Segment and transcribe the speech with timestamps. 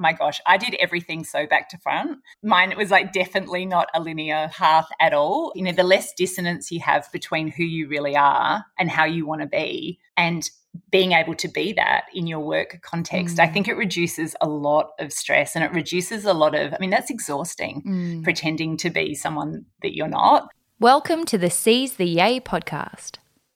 [0.00, 2.18] my gosh, I did everything so back to front.
[2.42, 5.52] Mine was like definitely not a linear path at all.
[5.54, 9.26] You know, the less dissonance you have between who you really are and how you
[9.26, 10.48] want to be, and
[10.90, 13.40] being able to be that in your work context, mm.
[13.40, 16.78] I think it reduces a lot of stress and it reduces a lot of, I
[16.78, 18.24] mean, that's exhausting mm.
[18.24, 20.48] pretending to be someone that you're not.
[20.78, 23.16] Welcome to the Seize the Yay podcast.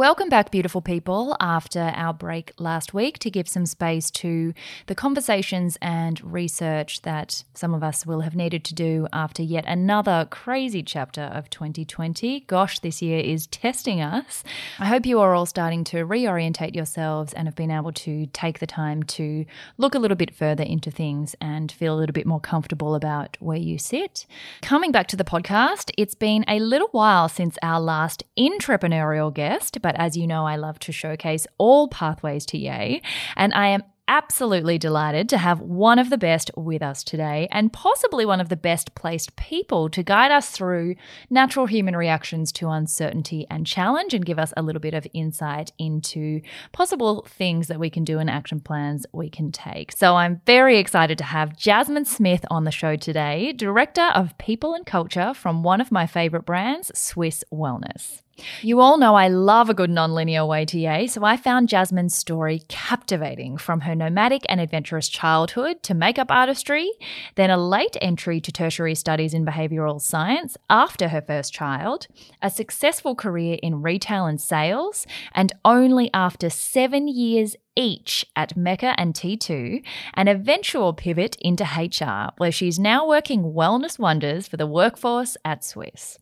[0.00, 4.54] Welcome back, beautiful people, after our break last week to give some space to
[4.86, 9.66] the conversations and research that some of us will have needed to do after yet
[9.66, 12.40] another crazy chapter of 2020.
[12.46, 14.42] Gosh, this year is testing us.
[14.78, 18.58] I hope you are all starting to reorientate yourselves and have been able to take
[18.58, 19.44] the time to
[19.76, 23.36] look a little bit further into things and feel a little bit more comfortable about
[23.38, 24.24] where you sit.
[24.62, 29.76] Coming back to the podcast, it's been a little while since our last entrepreneurial guest
[29.82, 33.02] but as you know, I love to showcase all pathways to Yay.
[33.36, 37.72] And I am absolutely delighted to have one of the best with us today and
[37.72, 40.96] possibly one of the best placed people to guide us through
[41.30, 45.70] natural human reactions to uncertainty and challenge and give us a little bit of insight
[45.78, 46.40] into
[46.72, 49.92] possible things that we can do and action plans we can take.
[49.92, 54.74] So I'm very excited to have Jasmine Smith on the show today, Director of People
[54.74, 58.22] and Culture from one of my favorite brands, Swisse Wellness.
[58.62, 62.14] You all know I love a good nonlinear way to yay, so I found Jasmine's
[62.14, 66.90] story captivating from her nomadic and adventurous childhood to makeup artistry,
[67.36, 72.06] then a late entry to tertiary studies in behavioural science after her first child,
[72.42, 78.94] a successful career in retail and sales, and only after seven years each at Mecca
[78.98, 79.82] and T2,
[80.14, 85.62] an eventual pivot into HR, where she's now working wellness wonders for the workforce at
[85.62, 86.18] Swisse.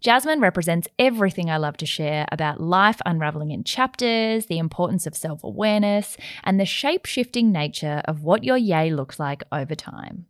[0.00, 5.16] Jasmine represents everything I love to share about life unraveling in chapters, the importance of
[5.16, 10.26] self awareness, and the shape shifting nature of what your yay looks like over time.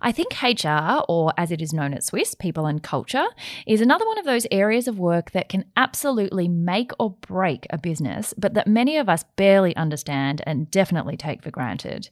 [0.00, 3.26] I think HR, or as it is known at Swisse, people and culture,
[3.66, 7.78] is another one of those areas of work that can absolutely make or break a
[7.78, 12.08] business, but that many of us barely understand and definitely take for granted.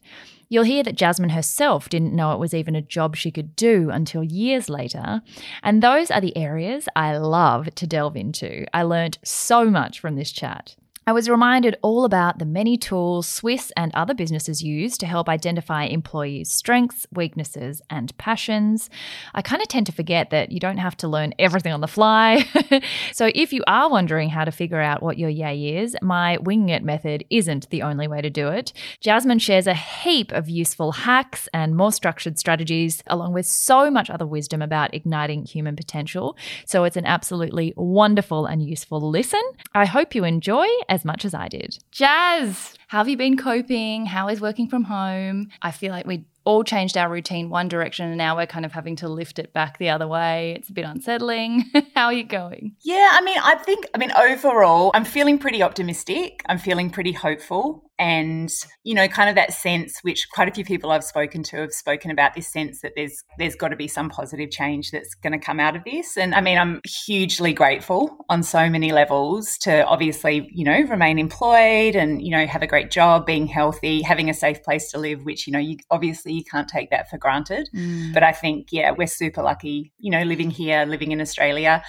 [0.49, 3.89] You'll hear that Jasmine herself didn't know it was even a job she could do
[3.89, 5.21] until years later.
[5.63, 8.65] And those are the areas I love to delve into.
[8.73, 10.75] I learned so much from this chat.
[11.07, 15.27] I was reminded all about the many tools Swisse and other businesses use to help
[15.27, 18.87] identify employees' strengths, weaknesses, and passions.
[19.33, 21.87] I kind of tend to forget that you don't have to learn everything on the
[21.87, 22.45] fly.
[23.13, 26.69] so, if you are wondering how to figure out what your yay is, my winging
[26.69, 28.71] it method isn't the only way to do it.
[28.99, 34.11] Jasmine shares a heap of useful hacks and more structured strategies, along with so much
[34.11, 36.37] other wisdom about igniting human potential.
[36.67, 39.41] So, it's an absolutely wonderful and useful listen.
[39.73, 41.79] I hope you enjoy as much as I did.
[41.89, 44.05] Jazz, how have you been coping?
[44.05, 45.47] How is working from home?
[45.61, 48.71] I feel like we all changed our routine one direction and now we're kind of
[48.71, 50.55] having to lift it back the other way.
[50.57, 51.65] It's a bit unsettling.
[51.95, 52.75] How are you going?
[52.81, 56.41] Yeah, I mean, I think, I mean, overall, I'm feeling pretty optimistic.
[56.47, 58.51] I'm feeling pretty hopeful and
[58.83, 61.71] you know kind of that sense which quite a few people I've spoken to have
[61.71, 65.39] spoken about this sense that there's there's got to be some positive change that's going
[65.39, 69.55] to come out of this and I mean I'm hugely grateful on so many levels
[69.59, 74.01] to obviously you know remain employed and you know have a great job being healthy
[74.01, 77.09] having a safe place to live which you know you obviously you can't take that
[77.09, 78.13] for granted mm.
[78.13, 81.83] but I think yeah we're super lucky you know living here living in Australia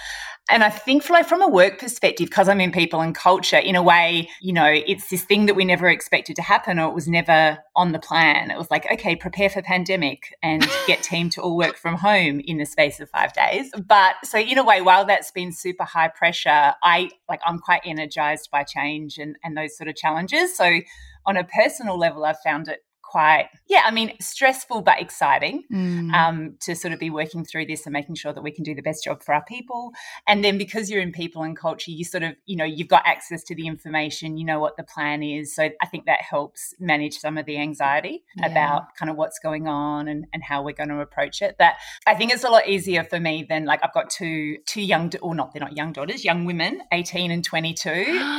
[0.49, 3.75] and I think, like from a work perspective, because I'm in people and culture, in
[3.75, 6.93] a way, you know, it's this thing that we never expected to happen, or it
[6.93, 8.51] was never on the plan.
[8.51, 12.41] It was like, okay, prepare for pandemic and get team to all work from home
[12.41, 13.71] in the space of five days.
[13.87, 17.81] But so, in a way, while that's been super high pressure, I like I'm quite
[17.85, 20.57] energized by change and and those sort of challenges.
[20.57, 20.81] So,
[21.25, 22.81] on a personal level, I've found it
[23.13, 26.13] quite, yeah, I mean, stressful but exciting Mm.
[26.21, 28.73] um, to sort of be working through this and making sure that we can do
[28.79, 29.91] the best job for our people.
[30.27, 33.03] And then because you're in people and culture, you sort of, you know, you've got
[33.05, 35.53] access to the information, you know what the plan is.
[35.57, 38.47] So I think that helps manage some of the anxiety Yeah.
[38.51, 41.57] about kind of what's going on and, and how we're going to approach it.
[41.59, 41.75] That
[42.07, 45.11] I think it's a lot easier for me than like I've got two two young
[45.21, 47.89] or not they're not young daughters, young women, 18 and 22.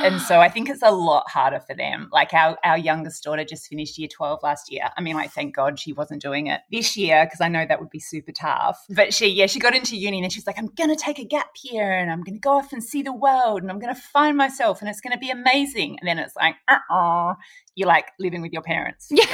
[0.06, 2.08] and so I think it's a lot harder for them.
[2.18, 4.90] Like our our youngest daughter just finished year 12 last year.
[4.96, 7.80] I mean, like thank God she wasn't doing it this year because I know that
[7.80, 8.78] would be super tough.
[8.90, 11.24] But she yeah, she got into uni and she's like I'm going to take a
[11.24, 13.94] gap year and I'm going to go off and see the world and I'm going
[13.94, 15.98] to find myself and it's going to be amazing.
[16.00, 17.34] And then it's like, uh-uh,
[17.74, 19.24] you're like living with your parents Yeah.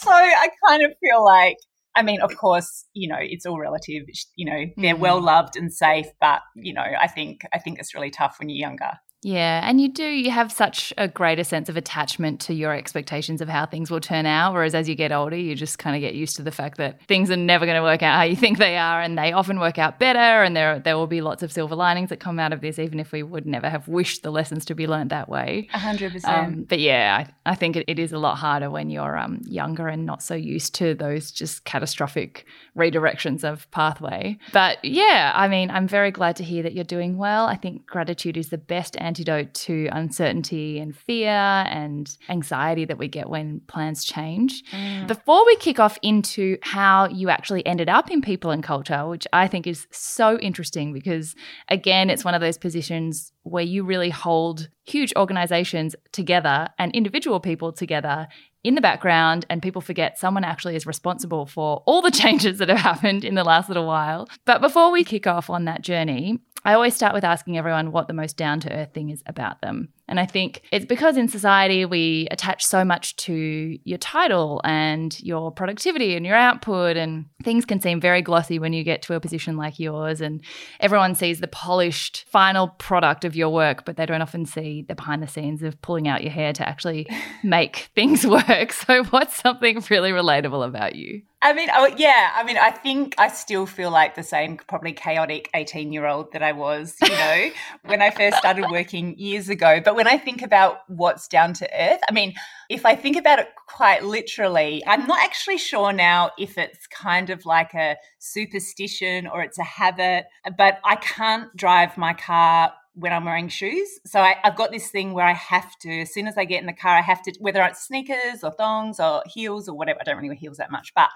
[0.00, 1.56] so I kind of feel like
[1.98, 4.02] I mean, of course, you know, it's all relative.
[4.36, 4.98] You know, they're Mhm.
[4.98, 8.50] well loved and safe, but you know, I think I think it's really tough when
[8.50, 8.92] you're younger.
[9.22, 13.40] Yeah, and you do you have such a greater sense of attachment to your expectations
[13.40, 16.00] of how things will turn out whereas as you get older you just kind of
[16.00, 18.36] get used to the fact that things are never going to work out how you
[18.44, 21.42] think they are and they often work out better and there there will be lots
[21.42, 24.22] of silver linings that come out of this even if we would never have wished
[24.22, 25.68] the lessons to be learned that way.
[25.72, 26.36] A hundred percent.
[26.36, 29.40] Um, but yeah, I, I think it, it is a lot harder when you're um,
[29.44, 32.46] younger and not so used to those just catastrophic
[32.76, 34.38] redirections of pathway.
[34.52, 37.46] But yeah, I mean, I'm very glad to hear that you're doing well.
[37.46, 43.08] I think gratitude is the best antidote to uncertainty and fear and anxiety that we
[43.08, 44.62] get when plans change.
[44.72, 45.06] Mm.
[45.06, 49.26] Before we kick off into how you actually ended up in people and culture, which
[49.32, 51.34] I think is so interesting because,
[51.68, 57.40] again, it's one of those positions where you really hold huge organizations together and individual
[57.40, 58.28] people together
[58.66, 62.68] in the background, and people forget someone actually is responsible for all the changes that
[62.68, 64.28] have happened in the last little while.
[64.44, 68.08] But before we kick off on that journey, I always start with asking everyone what
[68.08, 69.90] the most down to earth thing is about them.
[70.08, 75.18] And I think it's because in society we attach so much to your title and
[75.20, 79.14] your productivity and your output, and things can seem very glossy when you get to
[79.14, 80.20] a position like yours.
[80.20, 80.42] And
[80.80, 84.94] everyone sees the polished final product of your work, but they don't often see the
[84.94, 87.08] behind the scenes of pulling out your hair to actually
[87.42, 88.72] make things work.
[88.72, 91.22] So, what's something really relatable about you?
[91.42, 92.32] I mean, oh yeah.
[92.34, 96.52] I mean, I think I still feel like the same, probably chaotic eighteen-year-old that I
[96.52, 97.50] was, you know,
[97.84, 99.80] when I first started working years ago.
[99.84, 102.34] But when I think about what's down to earth, I mean,
[102.68, 107.30] if I think about it quite literally, I'm not actually sure now if it's kind
[107.30, 110.26] of like a superstition or it's a habit.
[110.56, 113.88] But I can't drive my car when I'm wearing shoes.
[114.06, 116.60] So I, I've got this thing where I have to, as soon as I get
[116.60, 120.00] in the car, I have to, whether it's sneakers or thongs or heels or whatever,
[120.00, 121.10] I don't really wear heels that much, but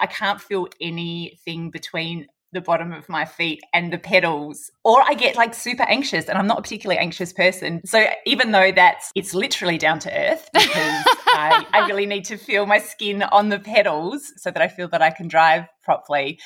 [0.00, 5.14] I can't feel anything between the bottom of my feet and the pedals or i
[5.14, 7.80] get like super anxious and i'm not a particularly anxious person.
[7.84, 12.36] So even though that's it's literally down to earth because I, I really need to
[12.36, 16.38] feel my skin on the pedals so that i feel that i can drive properly.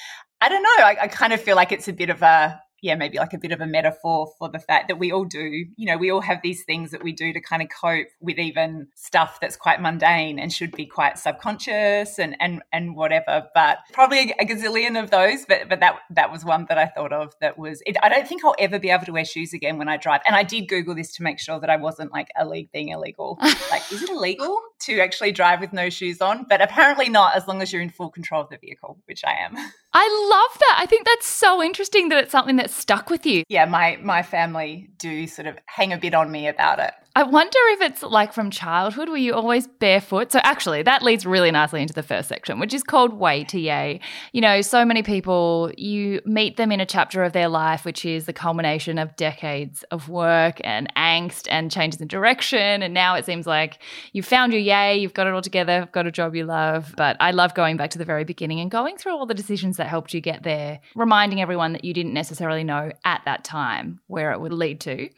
[0.42, 0.84] I don't know.
[0.84, 3.38] I, I kind of feel like it's a bit of a yeah, maybe like a
[3.38, 6.21] bit of a metaphor for the fact that we all do, you know, we all
[6.21, 9.81] have these things that we do to kind of cope with even stuff that's quite
[9.81, 13.49] mundane and should be quite subconscious and and and whatever.
[13.55, 15.44] But probably a gazillion of those.
[15.44, 17.82] But but that that was one that I thought of that was.
[17.87, 20.23] It, I don't think I'll ever be able to wear shoes again when I drive.
[20.27, 23.38] And I did Google this to make sure that I wasn't like illegal being illegal.
[23.71, 26.47] like, is it illegal to actually drive with no shoes on?
[26.49, 29.32] But apparently not, as long as you're in full control of the vehicle, which I
[29.32, 29.56] am.
[29.92, 30.76] I love that.
[30.78, 33.42] I think that's so interesting that it's something that stuck with you.
[33.48, 36.92] Yeah, my my family do sort of hang a bit on me about it.
[37.16, 40.30] I wonder if it's like from childhood, were you always barefoot?
[40.30, 43.58] So actually, that leads really nicely into the first section, which is called Way to
[43.58, 43.98] Yay.
[44.32, 48.05] You know, so many people, you meet them in a chapter of their life, which
[48.05, 52.81] is the culmination of decades of work and angst and changes in direction.
[52.81, 53.81] And now it seems like
[54.12, 56.94] you've found your yay, you've got it all together, got a job you love.
[56.96, 59.79] But I love going back to the very beginning and going through all the decisions
[59.79, 63.98] that helped you get there, reminding everyone that you didn't necessarily know at that time
[64.06, 65.08] where it would lead to.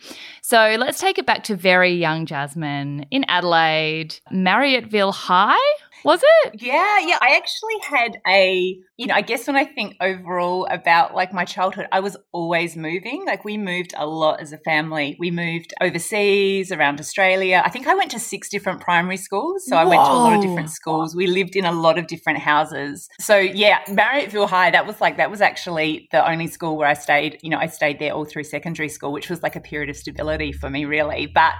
[0.40, 5.56] So let's take it back to very young Jasmine in Adelaide, Marryatville High,
[6.04, 6.62] was it?
[6.62, 7.18] Yeah, yeah.
[7.20, 11.44] I actually had a, you know, I guess when I think overall about like my
[11.44, 13.24] childhood, I was always moving.
[13.26, 15.16] Like we moved a lot as a family.
[15.18, 17.62] We moved overseas, around Australia.
[17.64, 19.64] I think I went to six different primary schools.
[19.66, 21.14] So I went to a lot of different schools.
[21.14, 23.08] We lived in a lot of different houses.
[23.20, 26.94] So yeah, Marryatville High, that was like, that was actually the only school where I
[26.94, 27.38] stayed.
[27.42, 29.96] You know, I stayed there all through secondary school, which was like a period of
[29.96, 31.26] stability for me, really.
[31.26, 31.54] But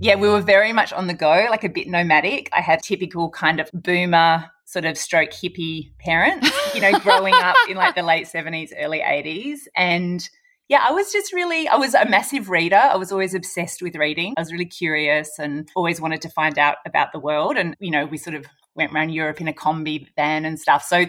[0.00, 2.48] yeah, we were very much on the go, like a bit nomadic.
[2.52, 7.56] I had typical kind of boomer sort of stroke hippie parents, you know, growing up
[7.68, 9.60] in like the late 70s, early 80s.
[9.76, 10.26] And
[10.68, 12.76] yeah, I was just really, I was a massive reader.
[12.76, 14.32] I was always obsessed with reading.
[14.36, 17.56] I was really curious and always wanted to find out about the world.
[17.56, 20.84] And, you know, we sort of went around Europe in a combi van and stuff.
[20.84, 21.04] So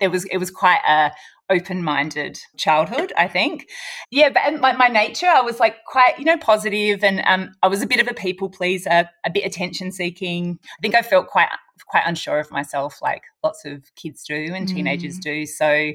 [0.00, 1.12] it was it was quite a
[1.50, 3.70] open-minded childhood i think
[4.10, 7.68] yeah but my, my nature i was like quite you know positive and um, i
[7.68, 11.28] was a bit of a people pleaser a bit attention seeking i think i felt
[11.28, 11.48] quite
[11.86, 15.22] quite unsure of myself like lots of kids do and teenagers mm.
[15.22, 15.92] do so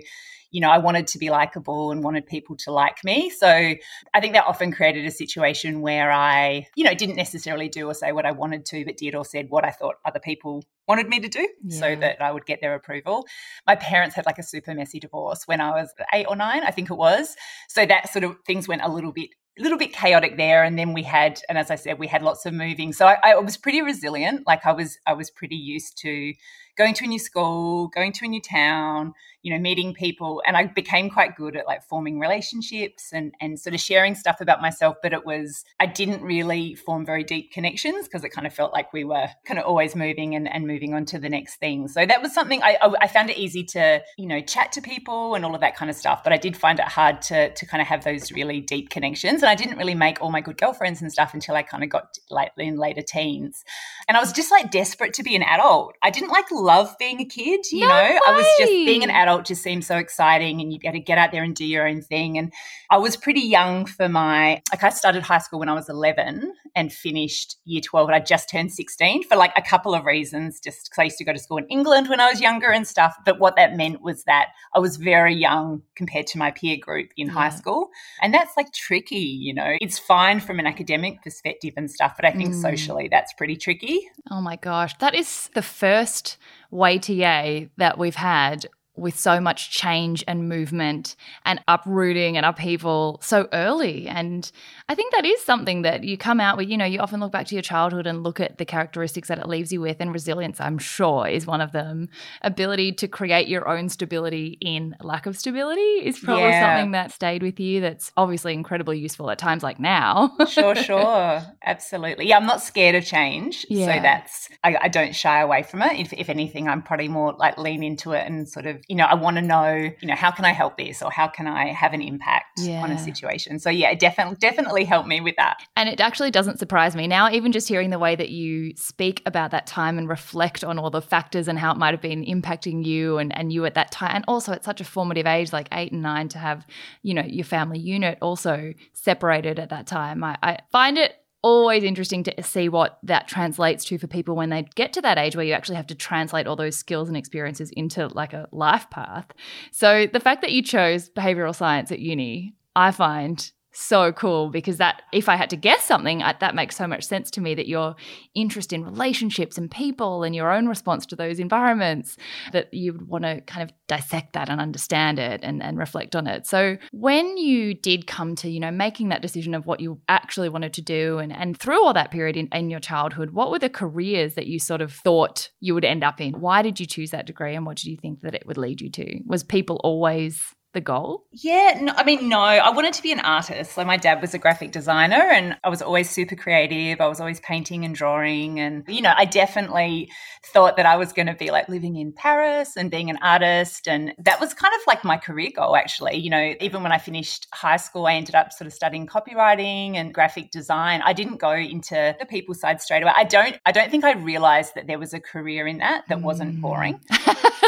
[0.53, 3.31] you know, I wanted to be likable and wanted people to like me.
[3.31, 7.87] So I think that often created a situation where I, you know, didn't necessarily do
[7.87, 10.63] or say what I wanted to, but did or said what I thought other people
[10.87, 11.79] wanted me to do yeah.
[11.79, 13.25] so that I would get their approval.
[13.65, 16.69] My parents had like a super messy divorce when I was eight or nine, I
[16.69, 17.35] think it was.
[17.67, 20.77] So that sort of things went a little bit a little bit chaotic there and
[20.79, 22.91] then we had and as i said we had lots of moving.
[22.91, 24.48] So I, I, was pretty resilient.
[24.48, 26.33] Like i was i was pretty used to
[26.77, 29.13] going to a new school going to a new town
[29.43, 30.41] you know meeting people.
[30.47, 34.41] And i became quite good at like forming relationships and and sort of sharing stuff
[34.41, 38.47] about myself but it was i didn't really form very deep connections because it kind
[38.47, 41.29] of felt like we were kind of always moving and, and moving on to the
[41.29, 41.87] next thing.
[41.87, 45.35] So that was something I, I found it easy to you know chat to people
[45.35, 47.65] and all of that kind of stuff but i did find it hard to to
[47.65, 49.43] kind of have those really deep connections.
[49.43, 51.89] And i didn't really make all my good girlfriends and stuff until i kind of
[51.89, 53.65] got like in later teens.
[54.07, 55.95] And i was just like desperate to be an adult.
[56.01, 58.20] I didn't like love being a kid you no know way.
[58.27, 61.17] i was just being an adult just seemed so exciting and you got to get
[61.17, 62.38] out there and do your own thing.
[62.38, 62.53] And
[62.89, 66.53] I was pretty young for my, like, I started high school when I was 11
[66.75, 70.60] and finished year 12, and I just turned 16 for like a couple of reasons,
[70.60, 72.88] just because I used to go to school in England when I was younger and
[72.88, 73.15] stuff.
[73.25, 77.10] But what that meant was that I was very young compared to my peer group
[77.17, 77.34] in yeah.
[77.34, 77.89] high school.
[78.22, 82.25] And that's like tricky, you know, it's fine from an academic perspective and stuff, but
[82.25, 82.62] I think mm.
[82.62, 84.10] socially that's pretty tricky.
[84.32, 84.98] Oh my gosh.
[84.98, 86.38] That is the first
[86.72, 93.47] YTA that we've had with so much change and movement and uprooting and upheaval so
[93.51, 94.07] early.
[94.07, 94.50] And
[94.88, 96.69] I think that is something that you come out with.
[96.69, 99.39] You know, you often look back to your childhood and look at the characteristics that
[99.39, 102.09] it leaves you with, and resilience, I'm sure, is one of them.
[102.41, 106.75] Ability to create your own stability in lack of stability is probably yeah.
[106.75, 110.35] something that stayed with you that's obviously incredibly useful at times like now.
[110.47, 111.41] sure, sure.
[111.63, 112.27] Absolutely.
[112.27, 113.65] Yeah, I'm not scared of change.
[113.69, 113.95] Yeah.
[113.95, 116.00] So that's, I, I don't shy away from it.
[116.00, 119.05] If, if anything, I'm probably more like lean into it and sort of you know,
[119.05, 121.67] I want to know, you know, how can I help this or how can I
[121.67, 122.81] have an impact yeah.
[122.81, 123.59] on a situation?
[123.59, 125.57] So yeah, it definitely definitely helped me with that.
[125.75, 129.21] And it actually doesn't surprise me now, even just hearing the way that you speak
[129.25, 132.25] about that time and reflect on all the factors and how it might have been
[132.25, 134.11] impacting you and, and you at that time.
[134.13, 136.65] And also at such a formative age, like eight and nine, to have,
[137.01, 140.23] you know, your family unit also separated at that time.
[140.23, 144.50] I, I find it always interesting to see what that translates to for people when
[144.50, 147.17] they get to that age where you actually have to translate all those skills and
[147.17, 149.27] experiences into like a life path.
[149.71, 154.77] So the fact that you chose behavioral science at uni, I find so cool because
[154.77, 157.55] that if i had to guess something I, that makes so much sense to me
[157.55, 157.95] that your
[158.35, 162.17] interest in relationships and people and your own response to those environments
[162.51, 166.15] that you would want to kind of dissect that and understand it and, and reflect
[166.15, 166.47] on it.
[166.47, 170.49] So when you did come to you know making that decision of what you actually
[170.49, 173.59] wanted to do and, and through all that period in, in your childhood what were
[173.59, 176.33] the careers that you sort of thought you would end up in?
[176.39, 178.81] Why did you choose that degree and what did you think that it would lead
[178.81, 179.19] you to?
[179.25, 181.25] Was people always the goal?
[181.31, 183.73] Yeah, no, I mean, no, I wanted to be an artist.
[183.73, 186.99] So my dad was a graphic designer and I was always super creative.
[186.99, 188.59] I was always painting and drawing.
[188.59, 190.11] And, you know, I definitely
[190.45, 193.87] thought that I was going to be like living in Paris and being an artist.
[193.87, 196.17] And that was kind of like my career goal, actually.
[196.17, 199.95] You know, even when I finished high school, I ended up sort of studying copywriting
[199.95, 201.01] and graphic design.
[201.03, 203.13] I didn't go into the people side straight away.
[203.15, 206.21] I don't, I don't think I realized that there was a career in that that
[206.21, 206.61] wasn't mm.
[206.61, 206.99] boring,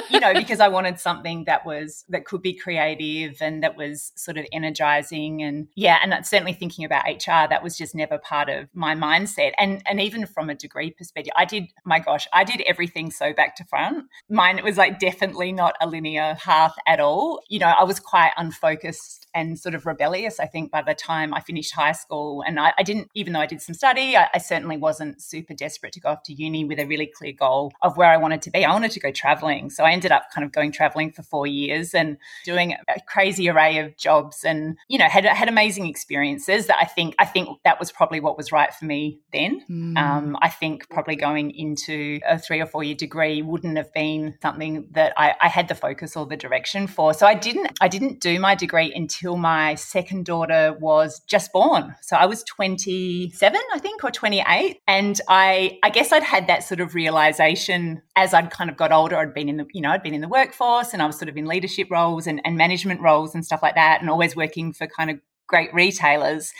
[0.09, 4.12] you know, because I wanted something that was, that could be creative and that was
[4.15, 8.50] sort of energizing and yeah and certainly thinking about hr that was just never part
[8.50, 9.51] of my mindset.
[9.57, 13.33] And and even from a degree perspective i did my gosh i did everything so
[13.33, 14.05] back to front.
[14.29, 17.41] Mine was like definitely not a linear path at all.
[17.50, 21.33] You know i was quite unfocused and sort of rebellious i think by the time
[21.33, 22.43] i finished high school.
[22.45, 25.53] And i, I didn't even though i did some study I, I certainly wasn't super
[25.53, 28.41] desperate to go off to uni with a really clear goal of where i wanted
[28.43, 28.63] to be.
[28.65, 29.69] I wanted to go traveling.
[29.69, 33.50] So i ended up kind of going traveling for four years and doing a crazy
[33.50, 37.48] array of jobs and you know had had amazing experiences that I think I think
[37.64, 39.62] that was probably what was right for me then.
[39.70, 39.98] Mm.
[39.98, 44.36] Um, I think probably going into a three or four year degree wouldn't have been
[44.42, 47.14] something that I, I had the focus or the direction for.
[47.14, 51.96] So I didn't I didn't do my degree until my second daughter was just born.
[52.02, 56.64] So I was 27, I think, or 28, and I I guess I'd had that
[56.64, 59.18] sort of realization as I'd kind of got older.
[59.18, 61.30] I'd been in the you know I'd been in the workforce and I was sort
[61.30, 64.74] of in leadership roles and, and management roles and stuff like that, and always working
[64.74, 66.54] for kind of great retailers.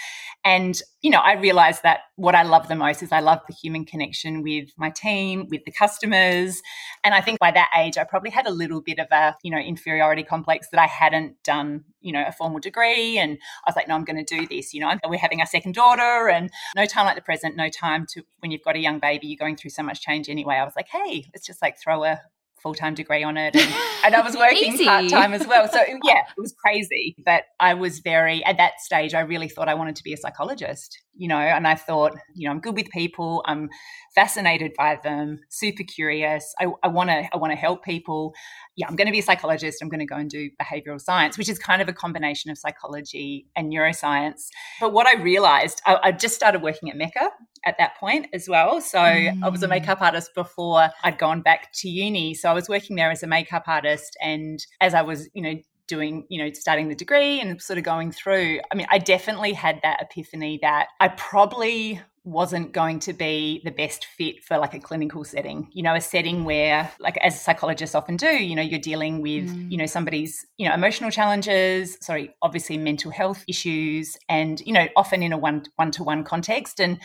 [0.48, 3.56] And, you know, I realized that what I love the most is I love the
[3.56, 6.62] human connection with my team, with the customers.
[7.04, 9.50] And I think by that age, I probably had a little bit of a, you
[9.50, 13.18] know, inferiority complex that I hadn't done, you know, a formal degree.
[13.18, 14.72] And I was like, no, I'm going to do this.
[14.72, 18.06] You know, we're having our second daughter and no time like the present, no time
[18.12, 20.58] to, when you've got a young baby, you're going through so much change anyway.
[20.58, 22.22] I was like, hey, let's just like throw a,
[22.66, 23.56] full time degree on it.
[23.56, 23.74] And,
[24.06, 25.70] and I was working part time as well.
[25.72, 27.16] So, yeah, it was crazy.
[27.24, 30.18] But I was very, at that stage, I really thought I wanted to be a
[30.18, 33.44] psychologist, you know, and I thought, you know, I'm good with people.
[33.46, 33.70] I'm
[34.16, 36.56] fascinated by them, super curious.
[36.60, 38.34] I want to, I want to help people.
[38.76, 39.80] Yeah, I'm going to be a psychologist.
[39.82, 42.58] I'm going to go and do behavioral science, which is kind of a combination of
[42.58, 44.48] psychology and neuroscience.
[44.80, 47.30] But what I realized, I, I just started working at Mecca
[47.66, 48.80] at that point as well.
[48.80, 49.44] So mm.
[49.44, 49.72] I was a mm.
[49.72, 52.34] makeup artist before I'd gone back to uni.
[52.34, 54.18] So I was working there as a makeup artist.
[54.22, 55.56] And as I was, you know,
[55.88, 59.54] doing, you know, starting the degree and sort of going through, I mean, I definitely
[59.54, 64.74] had that epiphany that I probably wasn't going to be the best fit for like
[64.74, 68.64] a clinical setting you know a setting where like as psychologists often do you know
[68.64, 69.72] you're dealing with mm.
[69.72, 74.88] you know somebody's you know emotional challenges sorry obviously mental health issues and you know
[74.96, 77.00] often in a one one to one context and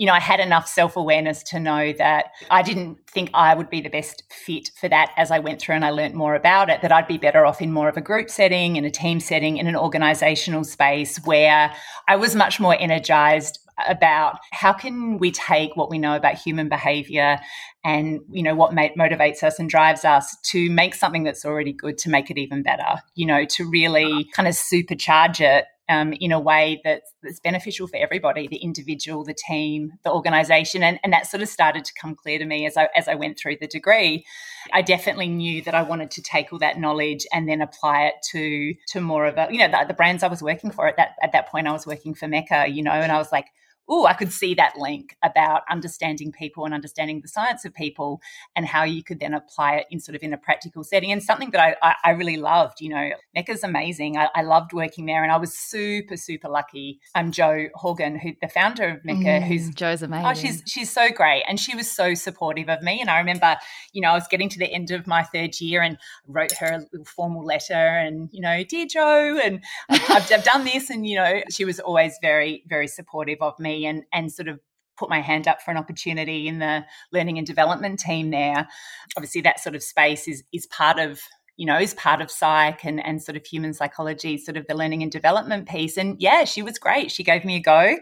[0.00, 3.68] you know, I had enough self awareness to know that I didn't think I would
[3.68, 6.70] be the best fit for that as I went through and I learned more about
[6.70, 9.20] it, that I'd be better off in more of a group setting, in a team
[9.20, 11.70] setting, in an organizational space where
[12.08, 16.70] I was much more energized about how can we take what we know about human
[16.70, 17.38] behavior
[17.84, 21.96] and you know what motivates us and drives us to make something that's already good
[21.96, 26.32] to make it even better you know to really kind of supercharge it um, in
[26.32, 31.12] a way that's, that's beneficial for everybody the individual the team the organization and, and
[31.12, 33.56] that sort of started to come clear to me as I, as I went through
[33.60, 34.24] the degree.
[34.72, 38.14] I definitely knew that I wanted to take all that knowledge and then apply it
[38.30, 40.96] to to more of a you know the, the brands I was working for at
[40.96, 43.46] that at that point I was working for Mecca you know and I was like
[43.90, 48.20] oh, I could see that link about understanding people and understanding the science of people
[48.54, 51.10] and how you could then apply it in sort of in a practical setting.
[51.10, 54.16] And something that I, I, I really loved, you know, Mecca's amazing.
[54.16, 57.00] I, I, loved working there and I was super, super lucky.
[57.16, 60.26] I'm Jo Horgan, who the founder of Mecca, mm, who's Jo's amazing.
[60.26, 61.42] Oh, she's she's so great.
[61.48, 63.00] And she was so supportive of me.
[63.00, 63.56] And I remember,
[63.92, 66.66] you know, I was getting to the end of my third year and wrote her
[66.66, 70.90] a little formal letter and, you know, dear Jo, and I've, I've done this.
[70.90, 74.60] And, you know, she was always very, very supportive of me and and sort of
[75.00, 78.68] put my hand up for an opportunity in the learning and development team there.
[79.16, 81.20] Obviously, that sort of space is is part of
[81.56, 84.74] you know is part of psych and and sort of human psychology, sort of the
[84.74, 85.96] learning and development piece.
[85.96, 87.10] And yeah, she was great.
[87.10, 87.96] She gave me a go.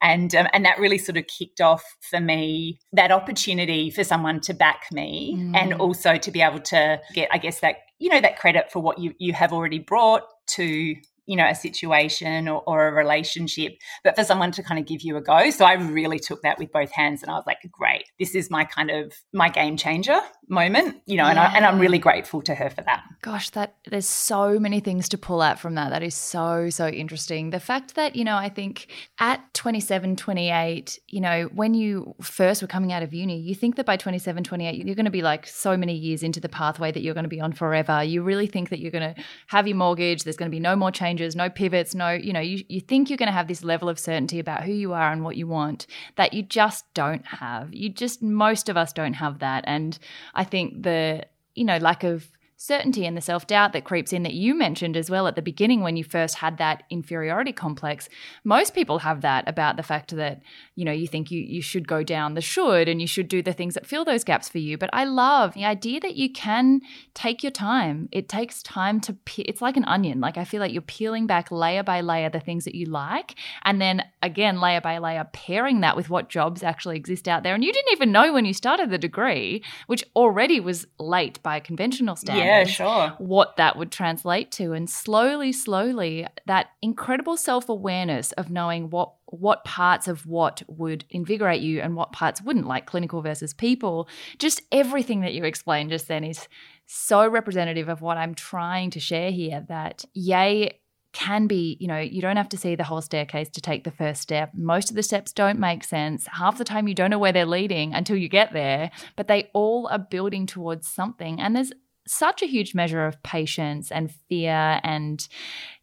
[0.00, 4.40] And um, and that really sort of kicked off for me that opportunity for someone
[4.42, 5.56] to back me mm.
[5.56, 8.80] and also to be able to get I guess that you know that credit for
[8.80, 10.94] what you you have already brought to
[11.28, 15.02] you know a situation or, or, a relationship but for someone to kind of give
[15.02, 15.50] you a go.
[15.50, 18.04] So i really took that with both hands and i was like great.
[18.18, 20.18] This is my kind of my game changer
[20.50, 21.30] moment you know yeah.
[21.30, 23.04] and, I, and i'm really grateful to her for that.
[23.20, 25.90] Gosh that there's so many things to pull out from that.
[25.90, 27.50] That is so so interesting.
[27.50, 28.88] The fact that you know i think
[29.18, 33.76] at 27 28 you know when you first were coming out of uni you think
[33.76, 36.90] that by 27 28 you're going to be like so many years into the pathway
[36.90, 38.02] that you're going to be on forever.
[38.02, 40.74] You really think that you're going to have your mortgage there's going to be no
[40.74, 43.48] more change changes, no pivots, no, you know, you, you think you're going to have
[43.48, 46.84] this level of certainty about who you are and what you want that you just
[46.94, 47.74] don't have.
[47.74, 49.64] You just, most of us don't have that.
[49.66, 49.98] And
[50.34, 54.24] I think the, you know, lack of certainty and the self doubt that creeps in
[54.24, 58.08] that you mentioned as well at the beginning when you first had that inferiority complex.
[58.42, 60.42] Most people have that about the fact that,
[60.74, 63.42] you know, you think you, you should go down the should and you should do
[63.42, 64.76] the things that fill those gaps for you.
[64.76, 66.80] But I love the idea that you can
[67.14, 68.08] take your time.
[68.10, 70.20] It takes time to, pe- it's like an onion.
[70.20, 73.36] Like I feel like you're peeling back layer by layer the things that you like.
[73.62, 77.54] And then again, layer by layer, pairing that with what jobs actually exist out there.
[77.54, 81.60] And you didn't even know when you started the degree, which already was late by
[81.60, 82.46] conventional standards.
[82.46, 83.10] Yeah yeah, sure.
[83.18, 84.72] what that would translate to.
[84.72, 91.04] And slowly, slowly, that incredible self awareness of knowing what what parts of what would
[91.10, 94.08] invigorate you and what parts wouldn't, like clinical versus people.
[94.38, 96.48] Just everything that you explained just then is
[96.86, 100.78] so representative of what I'm trying to share here that yay
[101.12, 103.90] can be, you know, you don't have to see the whole staircase to take the
[103.90, 104.52] first step.
[104.54, 106.26] Most of the steps don't make sense.
[106.26, 109.50] Half the time you don't know where they're leading until you get there, but they
[109.54, 111.40] all are building towards something.
[111.40, 111.72] And there's
[112.08, 115.28] such a huge measure of patience and fear and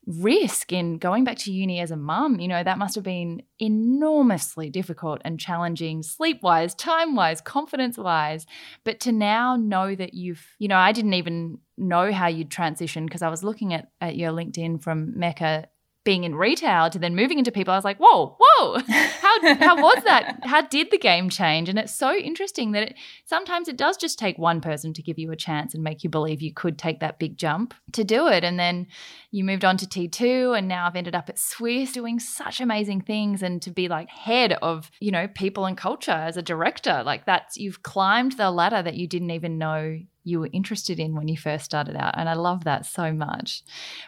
[0.07, 2.39] risk in going back to uni as a mum.
[2.39, 7.97] You know, that must have been enormously difficult and challenging, sleep wise, time wise, confidence
[7.97, 8.45] wise.
[8.83, 13.05] But to now know that you've, you know, I didn't even know how you'd transition
[13.05, 15.67] because I was looking at, at your LinkedIn from Mecca
[16.05, 19.81] being in retail to then moving into people, I was like, whoa, whoa, how, how
[19.81, 20.39] was that?
[20.43, 21.67] How did the game change?
[21.67, 25.17] And it's so interesting that it, sometimes it does just take one person to give
[25.17, 28.27] you a chance and make you believe you could take that big jump to do
[28.27, 28.43] it.
[28.43, 28.87] And then
[29.31, 33.01] you moved on to T2 and now I've ended up at Swisse doing such amazing
[33.01, 37.01] things and to be like head of, you know, people and culture as a director,
[37.03, 41.15] like that's, you've climbed the ladder that you didn't even know you were interested in
[41.15, 42.15] when you first started out.
[42.17, 43.63] And I love that so much.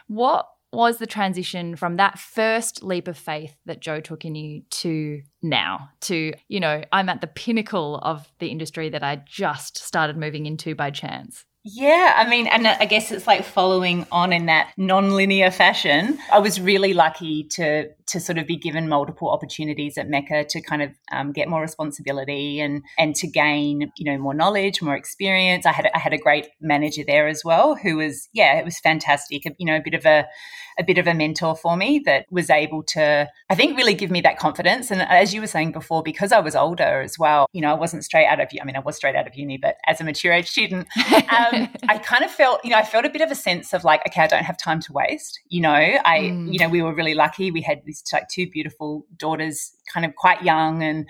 [0.08, 4.62] What was the transition from that first leap of faith that Jo took in you
[4.70, 9.78] to now to, you know, I'm at the pinnacle of the industry that I just
[9.78, 11.44] started moving into by chance?
[11.64, 16.18] Yeah, I mean, and I guess it's like following on in that non-linear fashion.
[16.32, 20.60] I was really lucky to to sort of be given multiple opportunities at Mecca to
[20.60, 24.96] kind of um, get more responsibility and and to gain you know more knowledge, more
[24.96, 25.66] experience.
[25.66, 28.78] I had I had a great manager there as well, who was yeah, it was
[28.78, 29.44] fantastic.
[29.44, 30.26] You know, a bit of a
[30.78, 34.10] a bit of a mentor for me that was able to, I think, really give
[34.10, 34.90] me that confidence.
[34.90, 37.74] And as you were saying before, because I was older as well, you know, I
[37.74, 40.04] wasn't straight out of, I mean, I was straight out of uni, but as a
[40.04, 43.30] mature age student, um, I kind of felt, you know, I felt a bit of
[43.30, 45.40] a sense of like, okay, I don't have time to waste.
[45.48, 46.52] You know, I, mm.
[46.52, 47.50] you know, we were really lucky.
[47.50, 51.06] We had these like two beautiful daughters, kind of quite young and,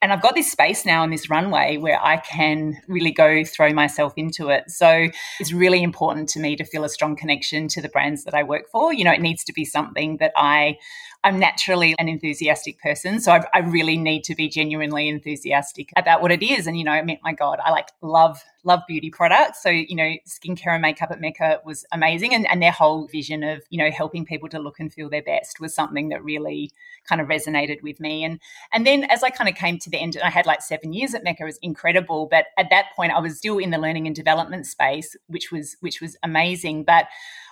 [0.00, 3.72] and I've got this space now in this runway where I can really go throw
[3.72, 4.70] myself into it.
[4.70, 5.08] So
[5.40, 8.44] it's really important to me to feel a strong connection to the brands that I
[8.44, 8.92] work for.
[8.92, 10.78] You know, it needs to be something that I
[11.24, 13.20] I'm naturally an enthusiastic person.
[13.20, 16.68] So I, I, really need to be genuinely enthusiastic about what it is.
[16.68, 19.60] And, you know, I mean, my God, I like love, love beauty products.
[19.60, 22.34] So, you know, skincare and makeup at Mecca was amazing.
[22.34, 25.22] And, and their whole vision of, you know, helping people to look and feel their
[25.22, 26.70] best was something that really
[27.08, 28.22] kind of resonated with me.
[28.22, 28.38] And,
[28.72, 31.14] and then as I kind of came to the end, I had like seven years
[31.14, 32.28] at Mecca, was incredible.
[32.30, 35.76] But at that point, I was still in the learning and development space, which was,
[35.80, 36.84] which was amazing.
[36.84, 37.08] But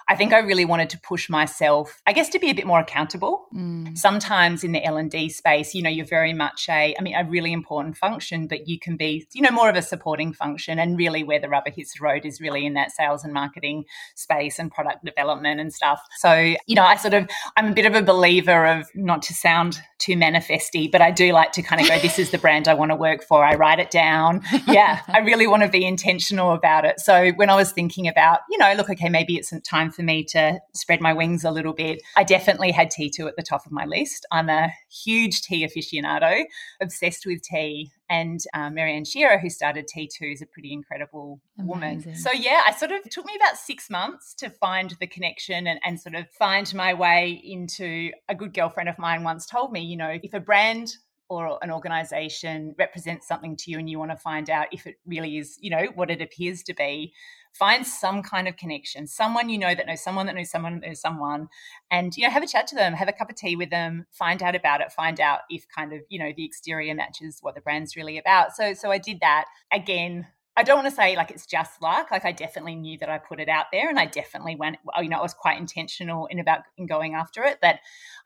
[0.09, 2.79] I think I really wanted to push myself, I guess, to be a bit more
[2.79, 3.47] accountable.
[3.55, 3.99] Mm.
[3.99, 7.15] Sometimes in the L and D space, you know, you're very much a, I mean,
[7.15, 10.79] a really important function, but you can be, you know, more of a supporting function.
[10.79, 13.85] And really, where the rubber hits the road is really in that sales and marketing
[14.15, 16.01] space and product development and stuff.
[16.19, 19.35] So, you know, I sort of, I'm a bit of a believer of not to
[19.35, 22.69] sound too manifesty, but I do like to kind of go, this is the brand
[22.69, 23.45] I want to work for.
[23.45, 24.43] I write it down.
[24.67, 26.99] Yeah, I really want to be intentional about it.
[26.99, 30.23] So when I was thinking about, you know, look, okay, maybe it's time for me
[30.25, 33.73] to spread my wings a little bit, I definitely had T2 at the top of
[33.73, 34.27] my list.
[34.31, 36.45] I'm a huge tea aficionado,
[36.81, 37.91] obsessed with tea.
[38.09, 41.69] And um, Maryanne Shearer, who started T2, is a pretty incredible Amazing.
[41.69, 42.15] woman.
[42.15, 45.81] So, yeah, I sort of took me about six months to find the connection and,
[45.83, 49.81] and sort of find my way into a good girlfriend of mine once told me,
[49.81, 50.95] you know, if a brand
[51.29, 54.97] or an organization represents something to you and you want to find out if it
[55.07, 57.13] really is, you know, what it appears to be,
[57.59, 60.87] find some kind of connection, someone you know that knows someone that knows someone that
[60.87, 61.49] knows someone,
[61.91, 64.07] and you know, have a chat to them, have a cup of tea with them,
[64.11, 67.55] find out about it, find out if kind of, you know, the exterior matches what
[67.55, 68.55] the brand's really about.
[68.55, 69.47] So so I did that.
[69.73, 70.27] Again,
[70.59, 72.11] I don't want to say like it's just luck.
[72.11, 74.79] Like I definitely knew that I put it out there, and I definitely went.
[75.01, 77.59] You know, I was quite intentional in about in going after it.
[77.61, 77.77] But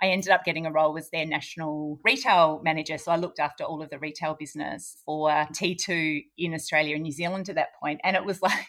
[0.00, 2.98] I ended up getting a role as their national retail manager.
[2.98, 7.12] So I looked after all of the retail business for T2 in Australia and New
[7.12, 8.68] Zealand at that point, and it was like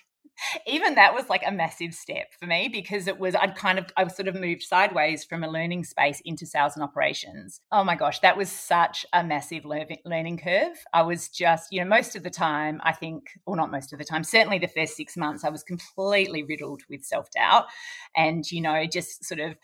[0.67, 3.85] even that was like a massive step for me because it was I'd kind of
[3.97, 7.61] I was sort of moved sideways from a learning space into sales and operations.
[7.71, 10.77] Oh my gosh, that was such a massive learning curve.
[10.93, 13.99] I was just, you know, most of the time I think, or not most of
[13.99, 17.65] the time, certainly the first 6 months I was completely riddled with self-doubt
[18.15, 19.55] and you know, just sort of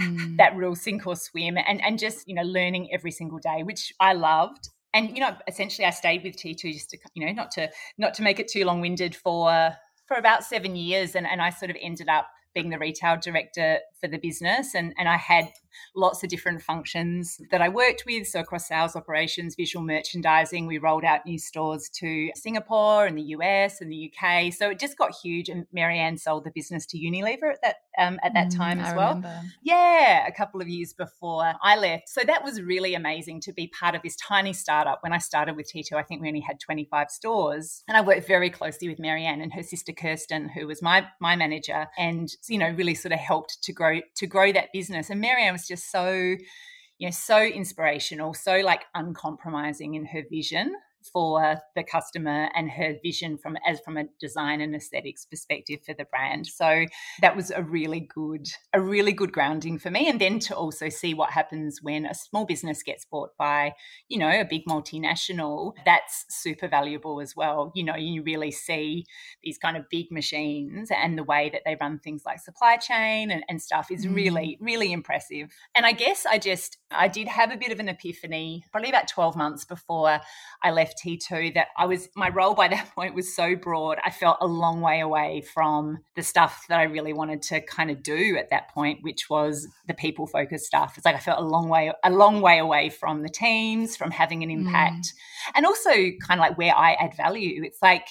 [0.00, 0.36] mm.
[0.36, 3.92] that real sink or swim and and just, you know, learning every single day, which
[4.00, 7.50] I loved and you know essentially i stayed with t2 just to you know not
[7.50, 7.68] to
[7.98, 11.70] not to make it too long-winded for for about seven years and, and I sort
[11.70, 15.52] of ended up being the retail director for the business and, and I had
[15.94, 18.26] lots of different functions that I worked with.
[18.26, 23.22] So across sales operations, visual merchandising, we rolled out new stores to Singapore and the
[23.22, 24.52] US and the UK.
[24.52, 25.48] So it just got huge.
[25.48, 28.92] And Maryanne sold the business to Unilever at that um, at that mm, time as
[28.92, 29.08] I well.
[29.08, 29.40] Remember.
[29.62, 32.08] Yeah, a couple of years before I left.
[32.08, 35.02] So that was really amazing to be part of this tiny startup.
[35.02, 37.82] When I started with T2, I think we only had 25 stores.
[37.88, 41.36] And I worked very closely with Maryanne and her sister Kirsten, who was my my
[41.36, 45.10] manager, and you know, really sort of helped to grow to grow that business.
[45.10, 50.74] And Maryanne was just so, you know, so inspirational, so like uncompromising in her vision
[51.12, 55.94] for the customer and her vision from as from a design and aesthetics perspective for
[55.94, 56.46] the brand.
[56.46, 56.86] So
[57.20, 60.88] that was a really good a really good grounding for me and then to also
[60.88, 63.74] see what happens when a small business gets bought by,
[64.08, 67.72] you know, a big multinational, that's super valuable as well.
[67.74, 69.04] You know, you really see
[69.42, 73.30] these kind of big machines and the way that they run things like supply chain
[73.30, 74.14] and, and stuff is mm.
[74.14, 75.50] really, really impressive.
[75.74, 79.08] And I guess I just I did have a bit of an epiphany probably about
[79.08, 80.20] 12 months before
[80.62, 83.98] I left T2 that I was, my role by that point was so broad.
[84.04, 87.90] I felt a long way away from the stuff that I really wanted to kind
[87.90, 90.94] of do at that point, which was the people focused stuff.
[90.96, 94.10] It's like I felt a long way, a long way away from the teams, from
[94.10, 95.12] having an impact, mm.
[95.54, 97.62] and also kind of like where I add value.
[97.64, 98.06] It's like,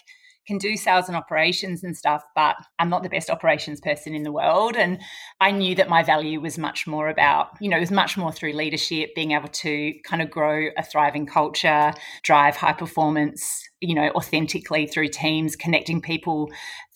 [0.48, 4.24] can do sales and operations and stuff, but I'm not the best operations person in
[4.24, 4.76] the world.
[4.76, 5.00] And
[5.42, 8.32] I knew that my value was much more about, you know, it was much more
[8.32, 13.94] through leadership, being able to kind of grow a thriving culture, drive high performance you
[13.94, 16.50] know, authentically through teams, connecting people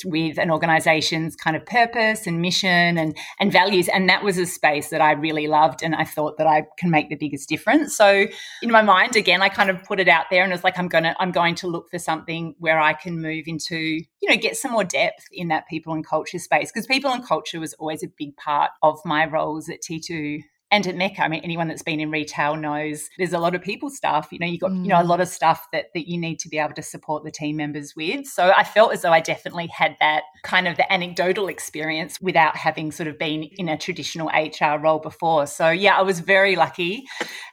[0.05, 3.89] with an organization's kind of purpose and mission and, and values.
[3.89, 6.89] And that was a space that I really loved and I thought that I can
[6.89, 7.95] make the biggest difference.
[7.95, 8.27] So
[8.61, 10.87] in my mind, again, I kind of put it out there and it's like I'm
[10.87, 14.55] gonna I'm going to look for something where I can move into, you know, get
[14.55, 16.71] some more depth in that people and culture space.
[16.71, 20.85] Because people and culture was always a big part of my roles at T2 and
[20.85, 23.89] at Mecca, I mean, anyone that's been in retail knows there's a lot of people
[23.89, 24.27] stuff.
[24.31, 24.83] You know, you got mm.
[24.83, 27.23] you know a lot of stuff that that you need to be able to support
[27.23, 28.27] the team members with.
[28.27, 32.55] So I felt as though I definitely had that kind of the anecdotal experience without
[32.55, 35.47] having sort of been in a traditional HR role before.
[35.47, 37.03] So yeah, I was very lucky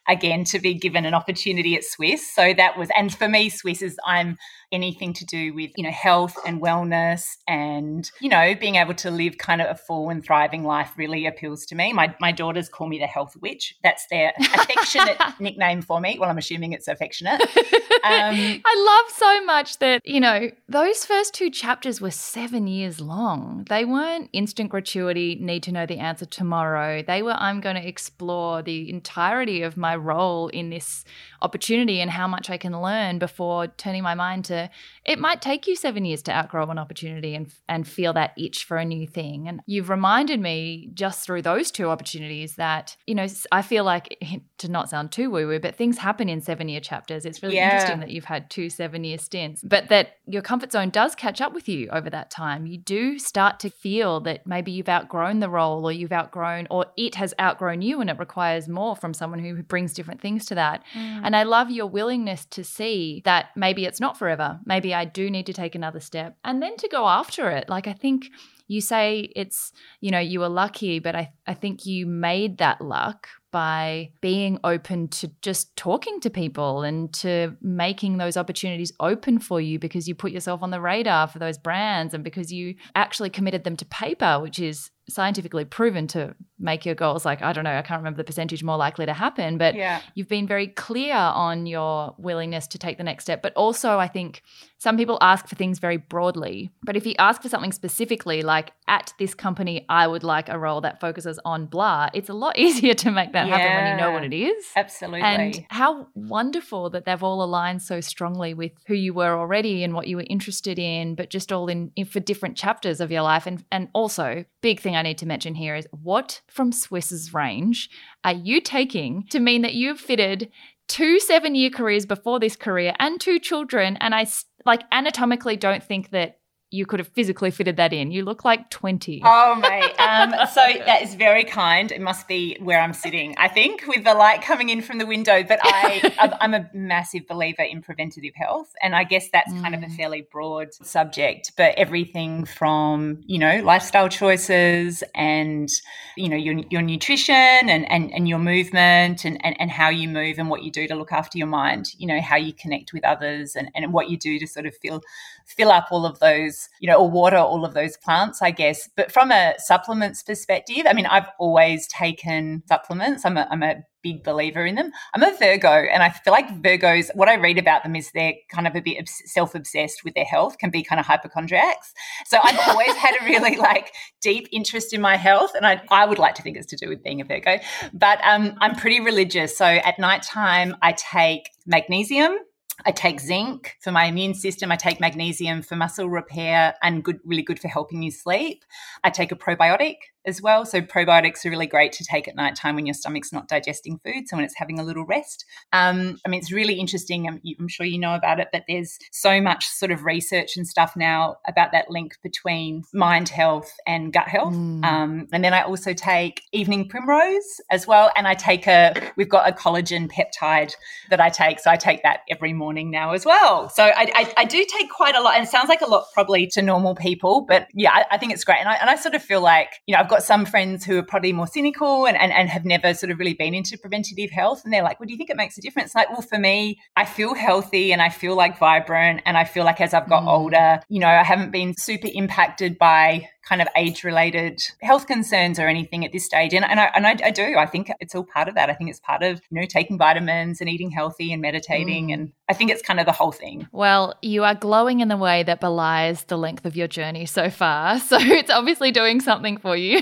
[0.09, 2.21] again to be given an opportunity at Swisse.
[2.35, 4.37] So that was, and for me, Swisse is I'm
[4.77, 9.11] anything to do with you know health and wellness and you know being able to
[9.11, 11.93] live kind of a full and thriving life really appeals to me.
[11.93, 13.75] My my daughters call me the health witch.
[13.83, 16.19] That's their affectionate nickname for me.
[16.21, 17.41] Well, I'm assuming it's affectionate.
[17.41, 23.01] Um, I love so much that, you know, those first two chapters were seven years
[23.01, 23.67] long.
[23.69, 27.03] They weren't instant gratuity, need to know the answer tomorrow.
[27.03, 31.05] They were, I'm going to explore the entirety of my role in this
[31.43, 34.66] opportunity and how much I can learn before turning my mind to
[35.05, 38.65] it might take you seven years to outgrow an opportunity and, and feel that itch
[38.65, 39.49] for a new thing.
[39.49, 44.19] And you've reminded me just through those two opportunities that, you know, I feel like
[44.59, 47.25] to not sound too woo woo, but things happen in seven year chapters.
[47.25, 47.73] It's really yeah.
[47.75, 51.41] interesting that you've had two seven year stints, but that your comfort zone does catch
[51.41, 52.67] up with you over that time.
[52.67, 56.87] You do start to feel that maybe you've outgrown the role or you've outgrown or
[56.97, 60.55] it has outgrown you and it requires more from someone who brings different things to
[60.55, 60.83] that.
[60.95, 61.21] Mm.
[61.25, 64.46] And I love your willingness to see that maybe it's not forever.
[64.65, 67.69] Maybe I do need to take another step and then to go after it.
[67.69, 68.27] Like, I think
[68.69, 72.81] you say it's, you know, you were lucky, but I, I think you made that
[72.81, 79.39] luck by being open to just talking to people and to making those opportunities open
[79.39, 82.75] for you because you put yourself on the radar for those brands and because you
[82.95, 87.53] actually committed them to paper, which is scientifically proven to make your goals like i
[87.53, 90.01] don't know i can't remember the percentage more likely to happen but yeah.
[90.15, 93.43] you've been very clear on your willingness to take the next step.
[93.43, 94.43] But also i think
[94.79, 98.73] some people ask for things very broadly but if you ask for something specifically like
[98.89, 102.59] at this company i would like a role that focuses on blah it's a lot
[102.67, 104.67] easier to make that yeah, happen when you know what it is.
[104.75, 105.21] Absolutely.
[105.21, 109.95] and how wonderful that they've all aligned so strongly with who you were already and
[109.95, 113.23] what you were interested in but just all in, in for different chapters of your
[113.23, 113.47] life.
[113.47, 117.91] And and also big thing I need to mention here is what from Swisse's range
[118.25, 120.51] are you taking to mean that you've fitted
[120.89, 123.97] two seven year careers before this career and two children?
[124.01, 124.27] And I
[124.65, 126.39] like anatomically don't think that
[126.71, 128.11] you could have physically fitted that in.
[128.11, 129.23] You look like 20.
[129.25, 129.95] Oh, mate.
[130.01, 131.93] Um, so that is very kind.
[131.93, 135.07] It must be where I'm sitting, I think, with the light coming in from the
[135.07, 135.45] window.
[135.45, 138.75] But I, I'm a massive believer in preventative health.
[138.83, 139.97] And I guess that's kind of a mm.
[139.97, 141.53] fairly broad subject.
[141.57, 145.71] But everything from, you know, lifestyle choices and,
[146.17, 150.09] you know, your, your nutrition and, and, and your movement and, and, and how you
[150.09, 152.93] move and what you do to look after your mind, you know, how you connect
[152.93, 155.01] with others and, and what you do to sort of feel
[155.47, 158.89] fill up all of those, you know, or water all of those plants, I guess.
[158.97, 163.25] But from a supplements perspective, I mean, I've always taken supplements.
[163.25, 164.93] I'm a, I'm a big believer in them.
[165.15, 168.35] I'm a Virgo, and I feel like Virgos, what I read about them is they're
[168.51, 171.93] kind of a bit self obsessed with their health, can be kind of hypochondriacs.
[172.27, 176.07] So I've always had a really like deep interest in my health, and I, I
[176.07, 177.59] would like to think it's to do with being a Virgo.
[177.93, 179.57] But um, I'm pretty religious.
[179.57, 182.39] So at nighttime, I take magnesium
[182.85, 184.71] I take zinc for my immune system.
[184.71, 188.65] I take magnesium for muscle repair and good, really good for helping you sleep.
[189.03, 190.65] I take a probiotic as well.
[190.65, 193.99] So probiotics are really great to take at night time when your stomach's not digesting
[194.05, 194.29] food.
[194.29, 195.45] So when it's having a little rest.
[195.73, 197.29] Um, I mean, it's really interesting.
[197.29, 200.67] I'm, I'm, sure you know about it, but there's so much sort of research and
[200.67, 204.55] stuff now about that link between mind health and gut health.
[204.55, 204.85] Mm.
[204.85, 208.11] Um, and then I also take evening primrose as well.
[208.17, 210.75] And I take a, we've got a collagen peptide
[211.11, 211.61] that I take.
[211.61, 213.69] So I take that every morning now as well.
[213.69, 215.35] So I, I, I do take quite a lot.
[215.35, 218.33] And it sounds like a lot probably to normal people, but yeah, I, I think
[218.33, 218.59] it's great.
[218.59, 220.83] And I, and I sort of feel like, you know, I've got got some friends
[220.83, 223.77] who are probably more cynical and, and, and have never sort of really been into
[223.77, 224.65] preventative health.
[224.65, 225.95] And they're like, well, do you think it makes a difference?
[225.95, 229.21] Like, well, for me, I feel healthy and I feel like vibrant.
[229.27, 230.29] And I feel like as I've got mm.
[230.29, 235.59] older, you know, I haven't been super impacted by kind of age related health concerns
[235.59, 236.53] or anything at this stage.
[236.53, 237.57] And, and, I, and I, I, do.
[237.57, 238.71] I think it's all part of that.
[238.71, 242.09] I think it's part of, you know, taking vitamins and eating healthy and meditating.
[242.09, 242.15] Mm.
[242.15, 243.69] And I think it's kind of the whole thing.
[243.71, 247.51] Well, you are glowing in the way that belies the length of your journey so
[247.51, 248.01] far.
[248.07, 250.01] So it's obviously doing something for you.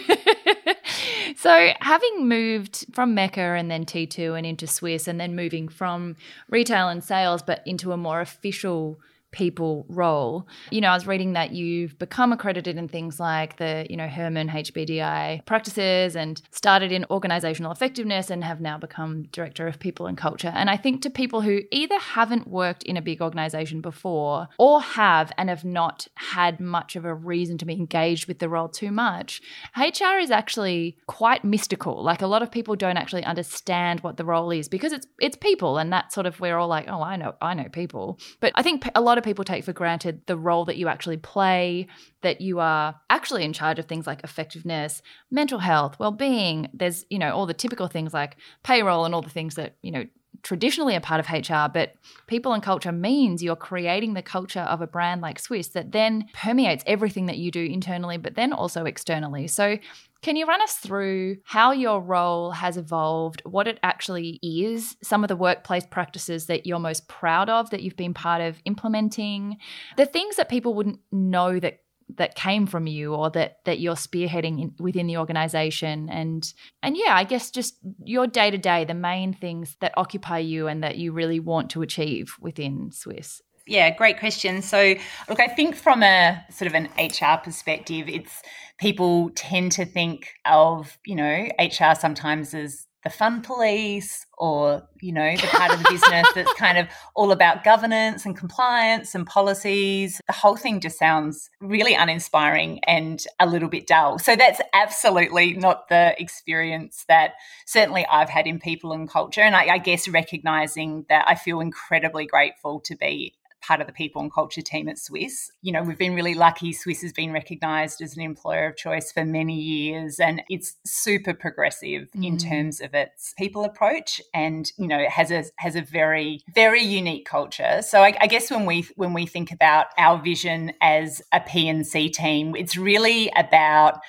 [1.37, 6.17] so, having moved from Mecca and then T2 and into Swisse and then moving from
[6.49, 9.01] retail and sales, but into a more official
[9.35, 10.47] people role.
[10.71, 14.07] You know, I was reading that you've become accredited in things like the, you know,
[14.07, 20.07] Herrmann HBDI practices and started in organizational effectiveness and have now become director of people
[20.07, 20.53] and culture.
[20.55, 24.81] And I think to people who either haven't worked in a big organization before or
[24.81, 28.69] have and have not had much of a reason to be engaged with the role
[28.69, 29.43] too much,
[29.77, 32.05] HR is actually quite mystical.
[32.05, 35.37] Like a lot of people don't actually understand what the role is because it's it's
[35.37, 38.21] people and that's sort of we're all like, oh, I know I know people.
[38.39, 41.17] But I think a lot of people take for granted the role that you actually
[41.17, 41.89] play,
[42.23, 46.69] that you are actually in charge of things like effectiveness, mental health, well-being.
[46.73, 49.91] There's, you know, all the typical things like payroll and all the things that, you
[49.91, 50.05] know,
[50.45, 51.95] traditionally a part of HR, but
[52.29, 56.27] people and culture means you're creating the culture of a brand like Swisse that then
[56.33, 59.49] permeates everything that you do internally, but then also externally.
[59.49, 59.79] So
[60.25, 65.23] can you run us through how your role has evolved, what it actually is, some
[65.23, 69.59] of the workplace practices that you're most proud of that you've been part of implementing,
[69.97, 71.81] the things that people wouldn't know that
[72.17, 76.09] that came from you or that that you're spearheading in, within the organization.
[76.09, 80.39] And and yeah i guess just your day to day the main things that occupy
[80.39, 83.41] you and that you really want to achieve within swisse.
[83.67, 84.63] Yeah great question.
[84.63, 84.95] So
[85.29, 88.43] look i think from a sort of an hr perspective it's
[88.79, 95.13] people tend to think of, you know, HR sometimes as the fun police or, you
[95.13, 99.27] know, the part of the business that's kind of all about governance and compliance and
[99.27, 100.21] policies.
[100.27, 104.19] The whole thing just sounds really uninspiring and a little bit dull.
[104.19, 107.35] So that's absolutely not the experience that
[107.67, 109.43] certainly I've had in people and culture.
[109.43, 113.35] And I, I guess recognizing that I feel incredibly grateful to be
[113.67, 115.51] part of the people and culture team at Swisse.
[115.63, 116.73] You know, we've been really lucky.
[116.73, 121.33] Swisse has been recognised as an employer of choice for many years, and it's super
[121.33, 122.27] progressive mm.
[122.27, 126.43] in terms of its people approach, and you know, it has a has a very
[126.55, 127.81] very unique culture.
[127.83, 132.13] So I, I guess when we when we think about our vision as a PNC
[132.13, 134.01] team, it's really about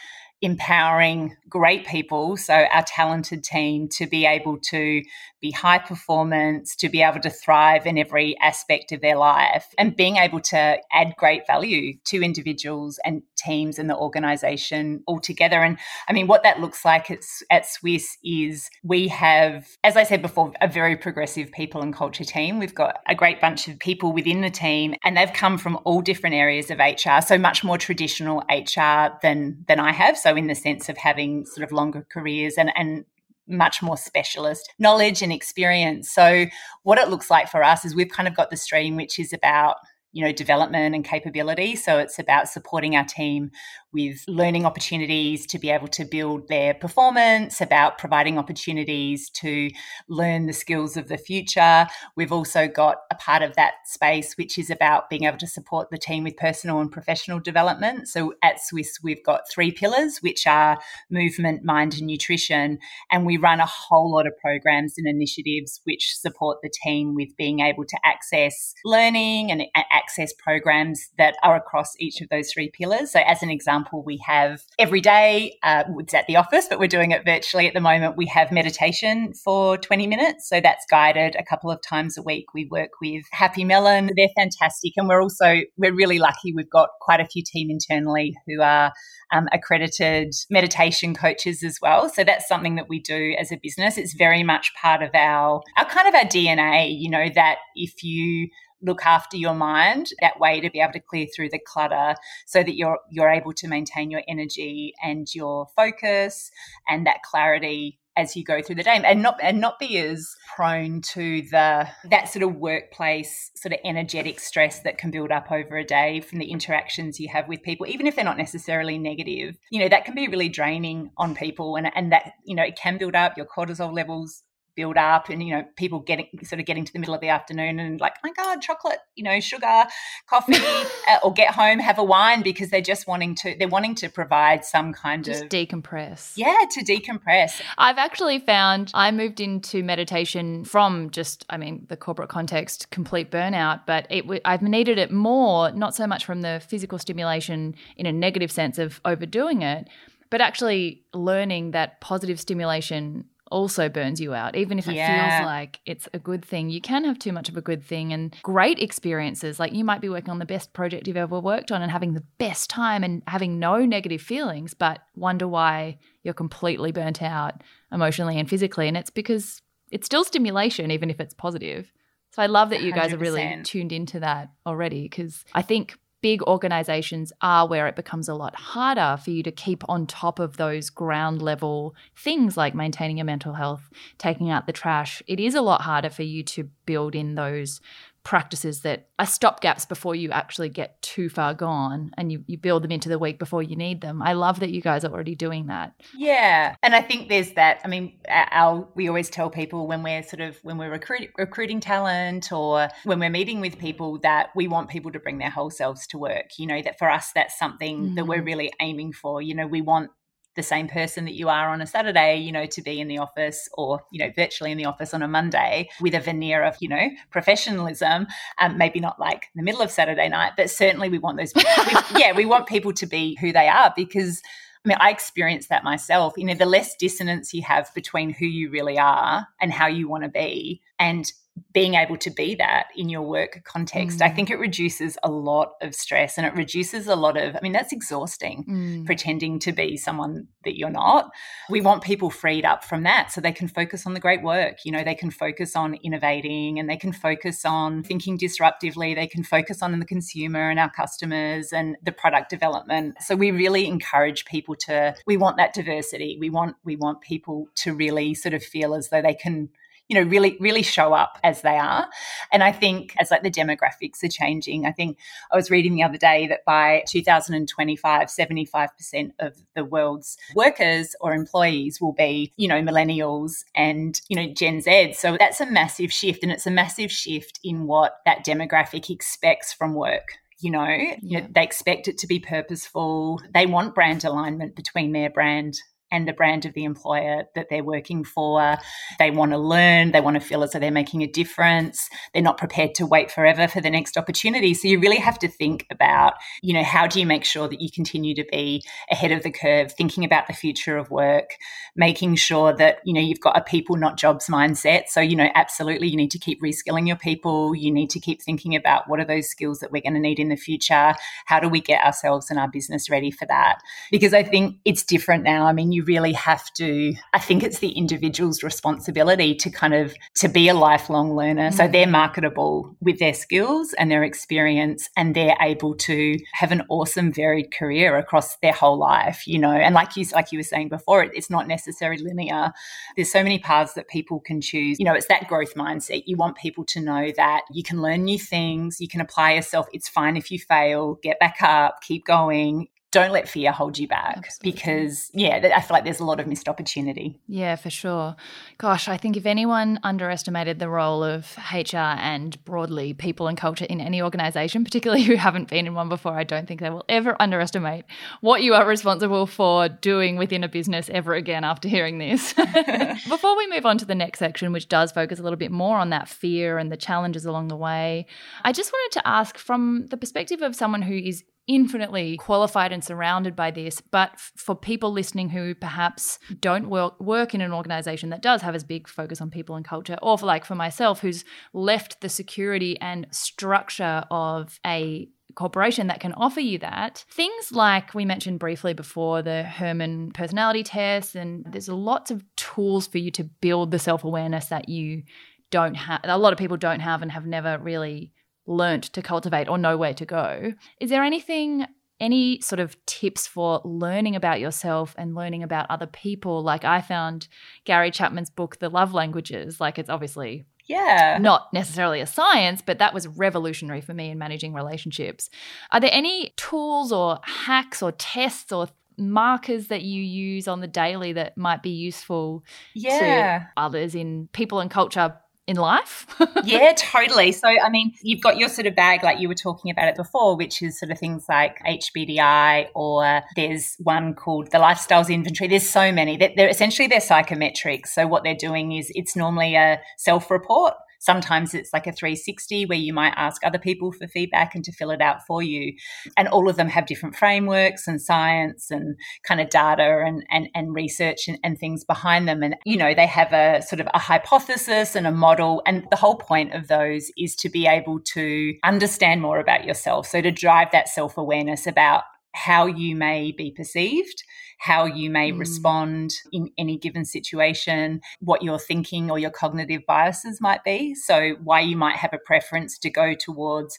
[0.46, 5.02] empowering great people, so our talented team, to be able to
[5.42, 9.96] be high performance, to be able to thrive in every aspect of their life, and
[9.96, 15.64] being able to add great value to individuals and teams and the organization altogether.
[15.64, 15.78] And
[16.08, 20.22] I mean, what that looks like at, at Swisse is we have, as I said
[20.22, 22.60] before, a very progressive people and culture team.
[22.60, 26.02] We've got a great bunch of people within the team, and they've come from all
[26.02, 30.18] different areas of HR, so much more traditional HR than than I have.
[30.18, 33.06] So in the sense of having sort of longer careers and and
[33.48, 36.10] much more specialist knowledge and experience.
[36.12, 36.48] So,
[36.84, 39.34] what it looks like for us is we've kind of got the stream which is
[39.34, 39.78] about
[40.16, 41.76] you know development and capability.
[41.76, 43.52] So it's about supporting our team
[43.92, 49.70] with learning opportunities to be able to build their performance about providing opportunities to
[50.08, 51.86] learn the skills of the future.
[52.16, 55.90] We've also got a part of that space which is about being able to support
[55.92, 58.08] the team with personal and professional development.
[58.08, 62.80] So at swisse we've got three pillars which are movement mind and nutrition.
[63.12, 67.36] And we run a whole lot of programs and initiatives which support the team with
[67.38, 70.05] being able to access learning and access
[70.38, 73.12] programs that are across each of those three pillars.
[73.12, 76.88] So, as an example, we have every day, uh, it's at the office, but we're
[76.88, 78.18] doing it virtually at the moment.
[78.18, 80.50] We have meditation for 20 minutes.
[80.50, 82.54] So, that's guided a couple of times a week.
[82.54, 84.12] We work with Happy Melon.
[84.16, 84.94] They're fantastic.
[84.98, 86.54] And we're also, we're really lucky.
[86.54, 88.92] We've got quite a few team internally who are
[89.32, 92.10] um, accredited meditation coaches as well.
[92.10, 93.98] So that's something that we do as a business.
[93.98, 98.04] It's very much part of our, our kind of our DNA, you know, that if
[98.04, 98.50] you
[98.86, 102.64] look after your mind that way to be able to clear through the clutter so
[102.64, 106.52] that you're you're able to maintain your energy and your focus
[106.88, 110.36] and that clarity as you go through the day and not and not be as
[110.56, 115.52] prone to the that sort of workplace sort of energetic stress that can build up
[115.52, 118.98] over a day from the interactions you have with people even if they're not necessarily
[118.98, 119.58] negative.
[119.70, 122.78] You know that can be really draining on people and and that you know it
[122.78, 124.44] can build up your cortisol levels
[124.76, 127.30] build up and you know people getting sort of getting to the middle of the
[127.30, 129.84] afternoon and like oh my god chocolate you know sugar
[130.28, 130.56] coffee
[131.10, 134.10] uh, or get home have a wine because they're just wanting to they're wanting to
[134.10, 136.34] provide some kind just of decompress.
[136.36, 137.62] Yeah to decompress.
[137.78, 143.32] I've actually found i moved into meditation from just i mean the corporate context complete
[143.32, 148.06] burnout but it i've needed it more not so much from the physical stimulation in
[148.06, 149.88] a negative sense of overdoing it
[150.30, 155.38] but actually learning that positive stimulation also burns you out, even if it yeah.
[155.38, 156.70] feels like it's a good thing.
[156.70, 159.62] You can have too much of a good thing and great experiences.
[159.62, 162.16] Like you might be working on the best project you've ever worked on and having
[162.16, 167.62] the best time and having no negative feelings, but wonder why you're completely burnt out
[167.94, 168.90] emotionally and physically.
[168.90, 171.94] And it's because it's still stimulation, even if it's positive.
[172.32, 173.14] So I love that you guys 100%.
[173.14, 178.28] are really tuned into that already because I think big organizations are where it becomes
[178.28, 182.74] a lot harder for you to keep on top of those ground level things like
[182.74, 185.22] maintaining your mental health, taking out the trash.
[185.28, 187.80] It is a lot harder for you to build in those
[188.26, 192.84] practices that are stopgaps before you actually get too far gone and you, you build
[192.84, 194.22] them into the week before you need them.
[194.22, 195.94] I love that you guys are already doing that.
[196.18, 196.76] Yeah.
[196.82, 197.80] And I think there's that.
[197.86, 201.80] I mean, our, we always tell people when we're sort of, when we're recruit, recruiting
[201.80, 205.70] talent or when we're meeting with people that we want people to bring their whole
[205.70, 206.58] selves to work.
[206.58, 208.16] You know, that for us, that's something mm-hmm.
[208.16, 208.46] that we're mm-hmm.
[208.46, 209.42] really aiming for.
[209.42, 210.10] You know, we want
[210.56, 213.18] the same person that you are on a Saturday, you know, to be in the
[213.18, 216.76] office or, you know, virtually in the office on a Monday with a veneer of,
[216.80, 218.28] you know, professionalism.
[218.60, 221.64] Um, maybe not like the middle of Saturday night, but certainly we want those, we,
[222.20, 224.42] yeah, we want people to be who they are because.
[224.84, 226.36] I mean, I experienced that myself.
[226.38, 230.08] You know, the less dissonance you have between who you really are and how you
[230.08, 231.26] want to be, and
[231.74, 234.26] being able to be that in your work context, mm.
[234.26, 237.60] I think it reduces a lot of stress and it reduces a lot of, I
[237.62, 239.06] mean, that's exhausting mm.
[239.06, 241.32] pretending to be someone that you're not.
[241.70, 244.80] We want people freed up from that so they can focus on the great work.
[244.84, 249.16] You know, they can focus on innovating and they can focus on thinking disruptively.
[249.16, 253.16] They can focus on the consumer and our customers and the product development.
[253.22, 256.38] So we really encourage people to, we want that diversity.
[256.40, 259.70] We want, we want people to really sort of feel as though they can
[260.08, 262.08] you know really really show up as they are.
[262.52, 265.18] And i think as like the demographics are changing i think
[265.52, 271.34] i was reading the other day that by 2025 75% of the world's workers or
[271.34, 275.14] employees will be you know millennials and you know gen z.
[275.14, 279.74] So that's a massive shift and it's a massive shift in what that demographic expects
[279.74, 281.16] from work you know, yeah.
[281.22, 283.42] you know, they expect it to be purposeful.
[283.54, 285.78] They want brand alignment between their brand
[286.16, 288.78] and the brand of the employer that they're working for.
[289.20, 292.10] They want to learn, they want to feel as though they're making a difference.
[292.34, 294.74] They're not prepared to wait forever for the next opportunity.
[294.74, 297.82] So you really have to think about, you know, how do you make sure that
[297.82, 301.56] you continue to be ahead of the curve, thinking about the future of work,
[301.96, 305.08] making sure that, you know, you've got a people, not jobs mindset.
[305.08, 307.76] So, you know, absolutely you need to keep reskilling your people.
[307.76, 310.40] You need to keep thinking about what are those skills that we're going to need
[310.40, 311.14] in the future?
[311.46, 313.80] How do we get ourselves and our business ready for that?
[314.12, 315.66] Because I think it's different now.
[315.66, 320.14] I mean, you really have to i think it's the individual's responsibility to kind of
[320.36, 321.70] to be a lifelong learner.
[321.70, 321.78] Mm-hmm.
[321.78, 326.84] so they're marketable with their skills and their experience and they're able to have an
[326.90, 329.72] awesome varied career across their whole life you know?
[329.72, 332.72] And like you like you were saying before it's not necessarily linear.
[333.16, 335.00] There's so many paths that people can choose.
[335.00, 336.24] You know it's that growth mindset.
[336.26, 339.88] You want people to know that you can learn new things you can apply yourself
[339.94, 344.10] it's fine if you fail get back up keep going don't let fear hold you
[344.10, 344.72] back Absolutely.
[344.74, 347.40] because, yeah, I feel like there's a lot of missed opportunity.
[347.48, 348.36] Yeah, for sure.
[348.78, 353.86] Gosh, I think if anyone underestimated the role of HR and broadly people and culture
[353.86, 357.06] in any organization, particularly who haven't been in one before, I don't think they will
[357.08, 358.04] ever underestimate
[358.42, 362.52] what you are responsible for doing within a business ever again after hearing this.
[363.30, 365.98] Before we move on to the next section, which does focus a little bit more
[365.98, 368.26] on that fear and the challenges along the way,
[368.66, 373.04] I just wanted to ask from the perspective of someone who is infinitely qualified and
[373.04, 374.02] surrounded by this.
[374.02, 378.76] But for people listening who perhaps don't work, work in an organization that does have
[378.76, 381.44] as big focus on people and culture, or for like for myself, who's
[381.74, 387.24] left the security and structure of a corporation that can offer you that.
[387.32, 393.08] Things like we mentioned briefly before the Herrmann personality test, and there's lots of tools
[393.08, 395.24] for you to build the self awareness that you
[395.72, 398.32] don't have, a lot of people don't have and have never really
[398.66, 400.74] learnt to cultivate or know where to go.
[401.00, 401.86] Is there anything
[402.20, 406.64] any sort of tips for learning about yourself and learning about other people?
[406.64, 407.48] Like I found
[407.84, 411.40] Gary Chapman's book, The Love Languages, like it's obviously yeah.
[411.42, 415.50] Not necessarily a science, but that was revolutionary for me in managing relationships.
[415.92, 420.88] Are there any tools or hacks or tests or markers that you use on the
[420.88, 422.64] daily that might be useful
[422.94, 423.60] yeah.
[423.60, 425.36] to others in people and culture
[425.68, 426.28] in life.
[426.64, 427.52] yeah, totally.
[427.52, 430.16] So, I mean, you've got your sort of bag, like you were talking about it
[430.16, 435.68] before, which is sort of things like HBDI, or there's one called the Lifestyles Inventory.
[435.68, 436.38] There's so many.
[436.38, 438.08] They're, they're essentially they're psychometrics.
[438.08, 440.94] So, what they're doing is it's normally a self report
[441.26, 444.92] Sometimes it's like a 360 where you might ask other people for feedback and to
[444.92, 445.94] fill it out for you.
[446.38, 450.70] And all of them have different frameworks and science and kind of data and, and,
[450.76, 452.62] and research and, and things behind them.
[452.62, 455.82] And, you know, they have a sort of a hypothesis and a model.
[455.88, 460.28] And the whole point of those is to be able to understand more about yourself.
[460.28, 462.24] So to drive that self awareness about
[462.54, 464.44] how you may be perceived
[464.80, 465.60] how you may mm.
[465.60, 471.16] respond in any given situation, what your thinking or your cognitive biases might be.
[471.16, 473.98] So, why you might have a preference to go towards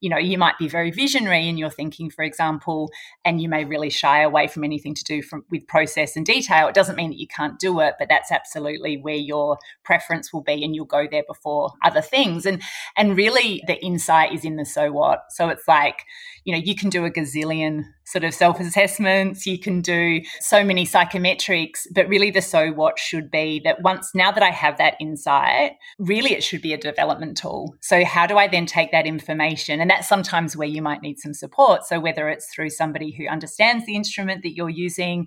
[0.00, 2.90] you know, you might be very visionary in your thinking, for example,
[3.24, 6.68] and you may really shy away from anything to do from, with process and detail.
[6.68, 10.42] It doesn't mean that you can't do it, but that's absolutely where your preference will
[10.42, 12.44] be, and you'll go there before other things.
[12.44, 12.62] And
[12.96, 15.24] and really, the insight is in the so what.
[15.30, 16.04] So it's like,
[16.46, 20.62] you know, you can do a gazillion sort of self assessments, you can do so
[20.62, 24.78] many psychometrics, but really the so what should be that once now that I have
[24.78, 27.74] that insight, really it should be a development tool.
[27.80, 29.80] So how do I then take that information?
[29.80, 31.84] And that's sometimes where you might need some support.
[31.84, 35.26] So, whether it's through somebody who understands the instrument that you're using,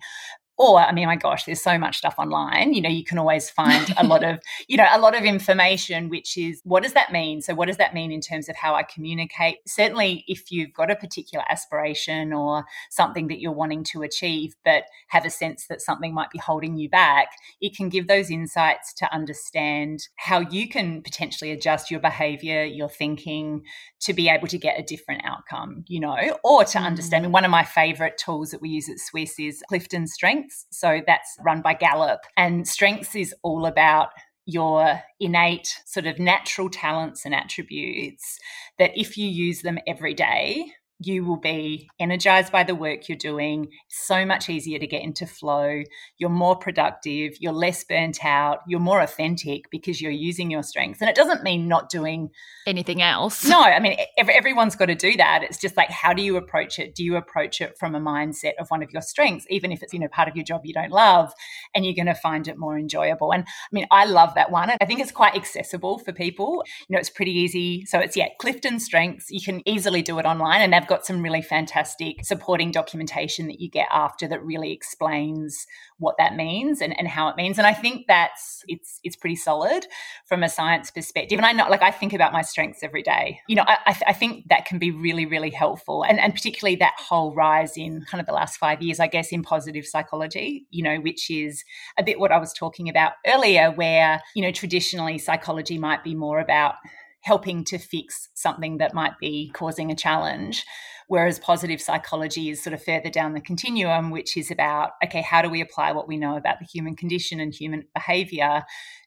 [0.59, 2.73] or i mean my gosh there's so much stuff online.
[2.73, 6.09] You know you can always find a lot of you know a lot of information
[6.09, 7.41] which is what does that mean?
[7.41, 9.57] So what does that mean in terms of how i communicate?
[9.67, 14.83] Certainly if you've got a particular aspiration or something that you're wanting to achieve but
[15.07, 17.29] have a sense that something might be holding you back
[17.61, 22.89] it can give those insights to understand how you can potentially adjust your behavior your
[22.89, 23.63] thinking
[23.99, 27.15] to be able to get a different outcome you know or to understand.
[27.15, 27.33] I mean, mm-hmm.
[27.33, 30.65] one of my favorite tools that we use at swisse is clifton strength Strengths.
[30.71, 32.21] So that's run by Gallup.
[32.37, 34.09] And Strengths is all about
[34.45, 38.39] your innate sort of natural talents and attributes
[38.79, 43.17] that if you use them every day, you will be energized by the work you're
[43.17, 43.69] doing.
[43.87, 45.83] so much easier to get into flow.
[46.17, 47.37] You're more productive.
[47.39, 48.59] You're less burnt out.
[48.67, 51.01] You're more authentic because you're using your strengths.
[51.01, 52.29] And it doesn't mean not doing
[52.67, 53.45] anything else.
[53.45, 55.43] No, I mean, everyone's got to do that.
[55.43, 56.95] It's just like, how do you approach it?
[56.95, 59.93] Do you approach it from a mindset of one of your strengths, even if it's,
[59.93, 61.33] you know, part of your job you don't love,
[61.73, 63.31] and you're going to find it more enjoyable?
[63.31, 64.71] And I mean, I love that one.
[64.81, 66.63] I think it's quite accessible for people.
[66.87, 67.85] You know, it's pretty easy.
[67.85, 69.29] So it's, yeah, Clifton Strengths.
[69.29, 73.61] You can easily do it online and they've got some really fantastic supporting documentation that
[73.61, 75.65] you get after that really explains
[75.99, 77.57] what that means and, and how it means.
[77.57, 79.85] And I think that's it's it's pretty solid
[80.25, 81.37] from a science perspective.
[81.37, 83.39] And I know like I think about my strengths every day.
[83.47, 86.03] You know, I, I, think that can be really, really helpful.
[86.03, 89.31] And and particularly that whole rise in kind of the last five years, I guess,
[89.31, 91.63] in positive psychology, you know, which is
[91.97, 96.15] a bit what I was talking about earlier, where, you know, traditionally psychology might be
[96.15, 96.75] more about
[97.21, 100.63] helping to fix something that might be causing a challenge.
[101.07, 105.41] Whereas positive psychology is sort of further down the continuum, which is about, okay, how
[105.41, 108.63] do we apply what we know about the human condition and human behavior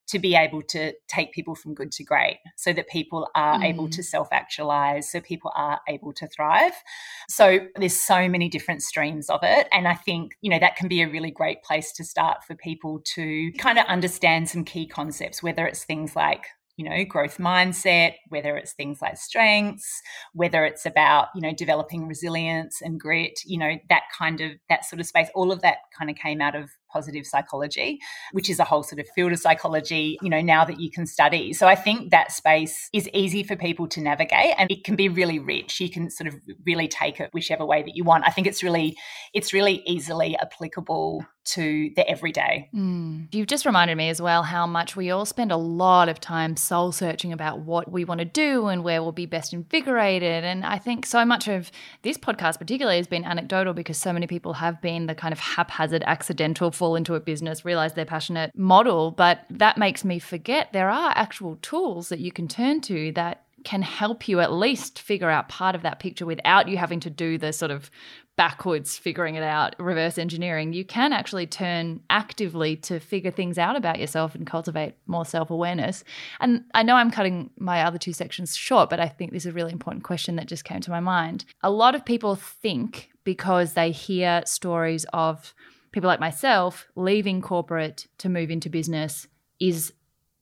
[0.09, 3.65] to be able to take people from good to great so that people are mm.
[3.65, 6.73] able to self actualize, so people are able to thrive.
[7.29, 9.69] So there's so many different streams of it.
[9.73, 12.57] And I think, you know, that can be a really great place to start for
[12.57, 16.47] people to kind of understand some key concepts, whether it's things like
[16.77, 20.01] you know growth mindset whether it's things like strengths
[20.33, 24.85] whether it's about you know developing resilience and grit you know that kind of that
[24.85, 27.99] sort of space all of that kind of came out of positive psychology,
[28.33, 31.07] which is a whole sort of field of psychology, you know, now that you can
[31.07, 31.53] study.
[31.53, 35.09] So I think that space is easy for people to navigate and it can be
[35.09, 35.81] really rich.
[35.81, 36.35] You can sort of
[36.67, 38.25] really take it whichever way that you want.
[38.27, 38.97] I think it's really
[39.33, 42.69] it's really easily applicable to the everyday.
[42.75, 43.29] Mm.
[43.33, 46.57] You've just reminded me as well how much we all spend a lot of time
[46.57, 50.45] soul searching about what we want to do and where we'll be best invigorated.
[50.45, 51.71] And I think so much of
[52.03, 55.41] this podcast, particularly, has been anecdotal because so many people have been the kind of
[55.41, 59.11] haphazard, accidental fall into a business, realize they're passionate model.
[59.11, 63.45] But that makes me forget there are actual tools that you can turn to that
[63.65, 67.11] can help you at least figure out part of that picture without you having to
[67.11, 67.91] do the sort of
[68.37, 70.73] backwards figuring it out, reverse engineering.
[70.73, 75.51] You can actually turn actively to figure things out about yourself and cultivate more self
[75.51, 76.03] awareness.
[76.41, 79.51] And I know I'm cutting my other two sections short, but I think this is
[79.51, 81.45] a really important question that just came to my mind.
[81.63, 85.55] A lot of people think because they hear stories of
[85.93, 89.29] people like myself leaving corporate to move into business
[89.61, 89.93] is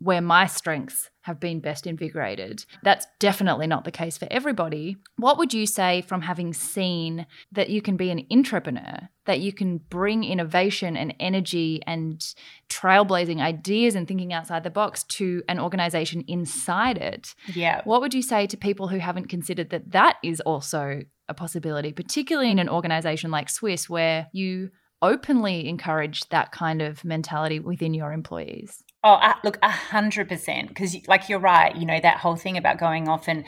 [0.00, 2.64] where my strengths have been best invigorated.
[2.82, 4.96] That's definitely not the case for everybody.
[5.16, 9.52] What would you say from having seen that you can be an entrepreneur, that you
[9.52, 12.24] can bring innovation and energy and
[12.70, 17.34] trailblazing ideas and thinking outside the box to an organization inside it?
[17.54, 17.82] Yeah.
[17.84, 21.92] What would you say to people who haven't considered that that is also a possibility,
[21.92, 24.70] particularly in an organization like Swisse where you
[25.02, 28.82] openly encourage that kind of mentality within your employees?
[29.02, 30.68] Oh, uh, look, a hundred percent.
[30.68, 31.74] Because, like, you're right.
[31.74, 33.44] You know that whole thing about going off and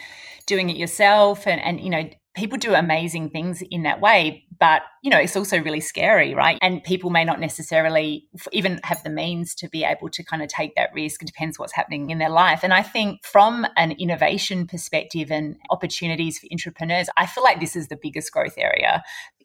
[0.46, 4.82] doing it yourself, and and you know people do amazing things in that way but
[5.02, 9.10] you know it's also really scary right and people may not necessarily even have the
[9.10, 12.18] means to be able to kind of take that risk it depends what's happening in
[12.18, 17.44] their life and i think from an innovation perspective and opportunities for entrepreneurs i feel
[17.44, 19.02] like this is the biggest growth area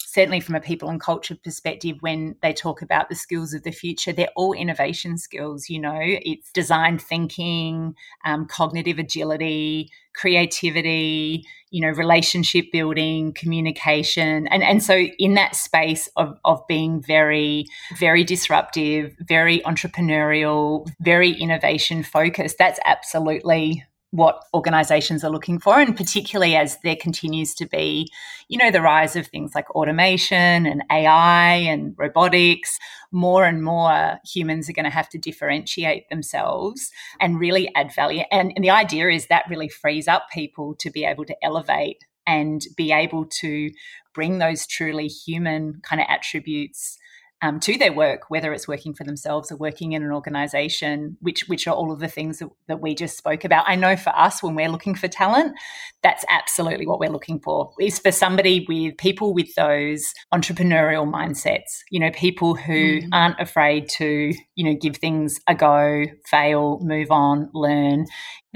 [0.07, 3.71] certainly from a people and culture perspective when they talk about the skills of the
[3.71, 7.93] future they're all innovation skills you know it's design thinking
[8.25, 14.47] um, cognitive agility creativity, you know, relationship building, communication.
[14.47, 17.65] And, and so in that space of, of being very,
[17.97, 25.97] very disruptive, very entrepreneurial, very innovation focused, that's absolutely what organizations are looking for and
[25.97, 28.09] particularly as there continues to be
[28.47, 32.79] you know the rise of things like automation and AI and robotics
[33.11, 38.23] more and more humans are going to have to differentiate themselves and really add value.
[38.31, 42.03] And, and the idea is that really frees up people to be able to elevate
[42.25, 43.71] and be able to
[44.13, 46.97] bring those truly human kind of attributes
[47.41, 51.47] um, to their work, whether it's working for themselves or working in an organization, which
[51.47, 53.65] which are all of the things that, that we just spoke about.
[53.67, 55.55] I know for us, when we're looking for talent,
[56.01, 57.71] that's absolutely what we're looking for.
[57.79, 61.83] Is for somebody with people with those entrepreneurial mindsets.
[61.91, 63.09] You know, people who mm.
[63.11, 68.05] aren't afraid to you know give things a go, fail, move on, learn.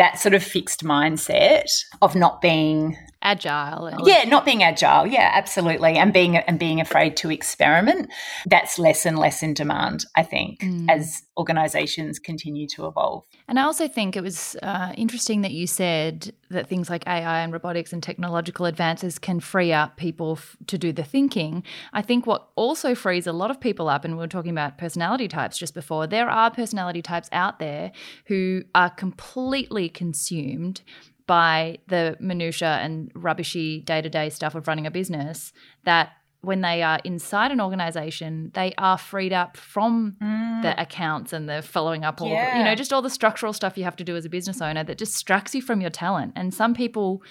[0.01, 1.69] That sort of fixed mindset
[2.01, 5.05] of not being agile and- yeah not being agile.
[5.05, 5.93] Yeah absolutely.
[5.97, 8.09] And being and being afraid to experiment.
[8.47, 10.89] That's less and less in demand i think mm.
[10.89, 15.67] as organizations continue to evolve and i also think it was uh, interesting that you
[15.67, 20.55] said that things like ai and robotics and technological advances can free up people f-
[20.67, 21.63] to do the thinking.
[21.93, 24.77] I think what also frees a lot of people up and we were talking about
[24.77, 27.91] personality types just before there are personality types out there
[28.25, 30.81] who are completely consumed
[31.27, 36.99] by the minutia and rubbishy day-to-day stuff of running a business that when they are
[37.03, 40.61] inside an organization, they are freed up from mm.
[40.63, 42.57] the accounts and the following up, all yeah.
[42.57, 44.83] you know, just all the structural stuff you have to do as a business owner
[44.83, 46.33] that distracts you from your talent.
[46.35, 47.21] And some people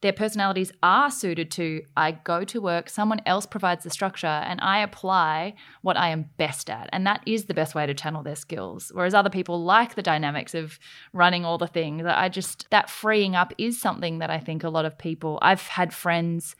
[0.00, 4.60] their personalities are suited to I go to work, someone else provides the structure, and
[4.60, 6.88] I apply what I am best at.
[6.92, 8.92] And that is the best way to channel their skills.
[8.94, 10.78] Whereas other people like the dynamics of
[11.12, 12.04] running all the things.
[12.06, 15.66] I just, that freeing up is something that I think a lot of people, I've
[15.66, 16.54] had friends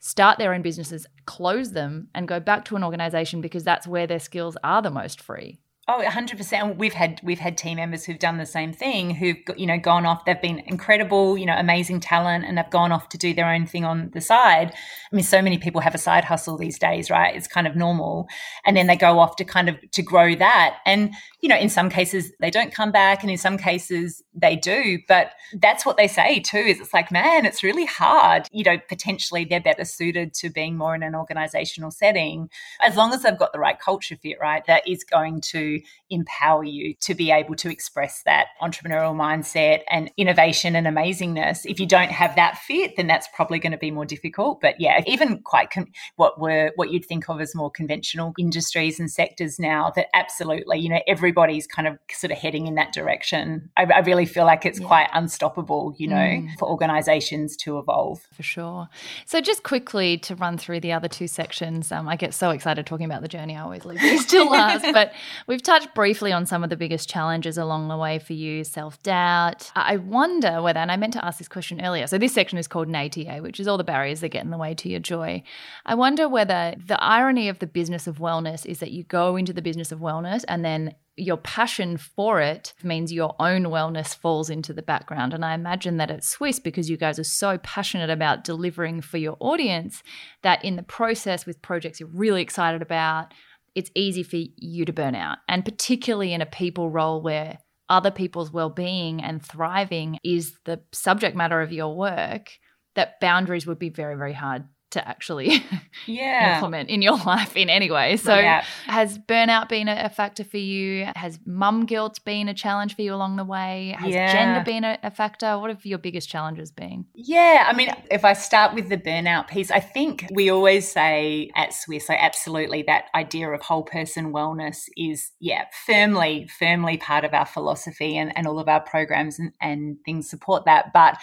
[0.00, 4.06] start their own businesses, close them, and go back to an organization because that's where
[4.06, 5.58] their skills are the most free.
[5.90, 6.76] Oh, 100%.
[6.76, 10.04] We've had we've had team members who've done the same thing, who've you know gone
[10.04, 10.26] off.
[10.26, 13.64] They've been incredible, you know, amazing talent, and they've gone off to do their own
[13.64, 14.70] thing on the side.
[14.70, 17.34] I mean, so many people have a side hustle these days, right?
[17.34, 18.28] It's kind of normal,
[18.66, 20.76] and then they go off to kind of to grow that.
[20.84, 24.56] And you know, in some cases they don't come back, and in some cases they
[24.56, 24.98] do.
[25.08, 26.58] But that's what they say too.
[26.58, 28.46] Is it's like, man, it's really hard.
[28.52, 33.12] You know, potentially they're better suited to being more in an organizational setting, as long
[33.12, 34.64] as they've got the right culture fit, right?
[34.66, 35.80] That is going to
[36.10, 41.64] empower you to be able to express that entrepreneurial mindset and innovation and amazingness.
[41.64, 44.60] If you don't have that fit, then that's probably going to be more difficult.
[44.60, 48.98] But yeah, even quite con- what were what you'd think of as more conventional industries
[48.98, 52.90] and sectors now that absolutely, you know, everybody's kind of sort of heading in that
[52.94, 53.68] direction.
[53.76, 54.86] I, I really feel like it's yeah.
[54.86, 56.48] quite unstoppable, you know, mm.
[56.58, 58.26] for organizations to evolve.
[58.32, 58.88] For sure.
[59.26, 62.86] So just quickly to run through the other two sections, um, I get so excited
[62.86, 63.56] talking about the journey.
[63.56, 65.12] I always leave these to last, but
[65.46, 69.70] we've touched briefly on some of the biggest challenges along the way for you, self-doubt.
[69.76, 72.06] I wonder whether, and I meant to ask this question earlier.
[72.06, 74.50] So this section is called an ATA, which is all the barriers that get in
[74.50, 75.42] the way to your joy.
[75.84, 79.52] I wonder whether the irony of the business of wellness is that you go into
[79.52, 84.50] the business of wellness and then your passion for it means your own wellness falls
[84.50, 85.34] into the background.
[85.34, 89.18] And I imagine that at Swisse, because you guys are so passionate about delivering for
[89.18, 90.02] your audience,
[90.42, 93.34] that in the process with projects you're really excited about,
[93.74, 95.38] it's easy for you to burn out.
[95.48, 97.58] And particularly in a people role where
[97.88, 102.50] other people's well being and thriving is the subject matter of your work,
[102.94, 105.62] that boundaries would be very, very hard to actually
[106.06, 106.56] yeah.
[106.56, 108.16] implement in your life in any way.
[108.16, 108.64] So, yeah.
[108.86, 111.06] has burnout been a, factor for you?
[111.14, 113.94] Has mum guilt been a challenge for you along the way?
[113.98, 114.32] Has yeah.
[114.32, 115.58] gender been a, a, factor?
[115.58, 117.04] What have your biggest challenges been?
[117.14, 121.50] Yeah, I mean, if I start with the burnout piece, I think we always say
[121.54, 127.24] at Swisse, so absolutely that idea of whole person wellness is, yeah, firmly, firmly part
[127.24, 130.92] of our philosophy and, and all of our programs and, and things support that.
[130.94, 131.18] But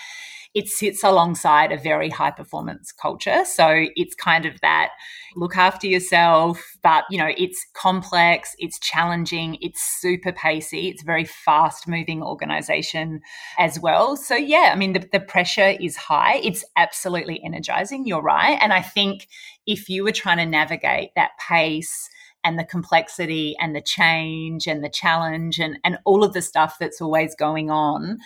[0.56, 3.44] it sits alongside a very high performance culture.
[3.56, 4.90] So it's kind of that
[5.36, 11.26] look after yourself, but you know, it's complex, it's challenging, it's super pacey, it's very
[11.26, 13.22] fast moving organization
[13.58, 14.16] as well.
[14.16, 16.36] So yeah, I mean the, the pressure is high.
[16.44, 18.58] It's absolutely energizing, you're right.
[18.62, 19.28] And I think
[19.66, 22.10] if you were trying to navigate that pace
[22.46, 26.78] and the complexity and the change and the challenge and, and all of the stuff
[26.80, 28.20] that's always going on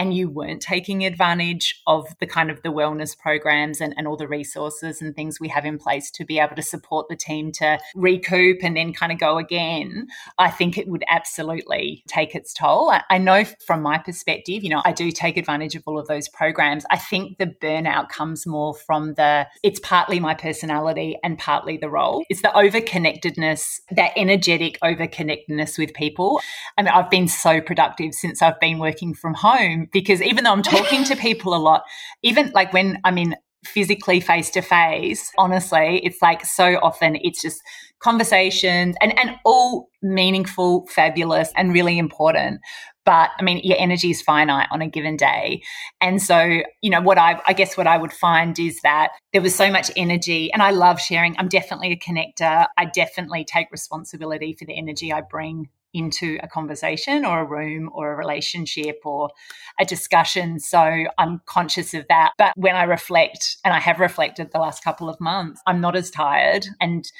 [0.00, 4.16] and you weren't taking advantage of the kind of the wellness programs and, and all
[4.16, 7.52] the resources and things we have in place to be able to support the team
[7.52, 12.54] to recoup and then kind of go again, I think it would absolutely take its
[12.54, 12.88] toll.
[12.88, 16.08] I, I know from my perspective, you know, I do take advantage of all of
[16.08, 16.86] those programs.
[16.90, 21.90] I think the burnout comes more from the, it's partly my personality and partly the
[21.90, 22.24] role.
[22.30, 26.40] It's the overconnectedness, that energetic overconnectedness with people.
[26.78, 30.52] I mean, I've been so productive since I've been working from home because even though
[30.52, 31.82] I'm talking to people a lot,
[32.22, 37.42] even like when I'm in physically face to face, honestly, it's like so often it's
[37.42, 37.60] just
[38.00, 42.60] conversations and, and all meaningful, fabulous, and really important.
[43.04, 45.62] But I mean, your energy is finite on a given day.
[46.00, 49.42] And so, you know, what I, I guess what I would find is that there
[49.42, 51.34] was so much energy and I love sharing.
[51.38, 52.66] I'm definitely a connector.
[52.76, 57.90] I definitely take responsibility for the energy I bring into a conversation or a room
[57.92, 59.30] or a relationship or
[59.78, 60.58] a discussion.
[60.58, 62.32] So I'm conscious of that.
[62.38, 65.96] But when I reflect, and I have reflected the last couple of months, I'm not
[65.96, 66.66] as tired.
[66.80, 67.10] And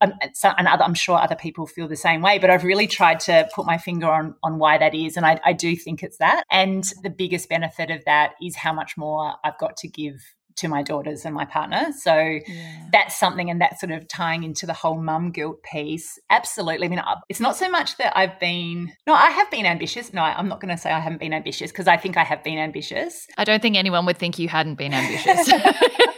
[0.00, 2.86] um, so, and other, I'm sure other people feel the same way, but I've really
[2.86, 6.02] tried to put my finger on on why that is, and I, I do think
[6.02, 6.44] it's that.
[6.50, 10.22] And the biggest benefit of that is how much more I've got to give
[10.56, 11.92] to my daughters and my partner.
[11.98, 12.88] So yeah.
[12.92, 16.18] that's something, and that's sort of tying into the whole mum guilt piece.
[16.30, 16.86] Absolutely.
[16.86, 20.12] I mean, it's not so much that I've been, no, I have been ambitious.
[20.12, 22.42] No, I'm not going to say I haven't been ambitious because I think I have
[22.42, 23.26] been ambitious.
[23.36, 25.50] I don't think anyone would think you hadn't been ambitious.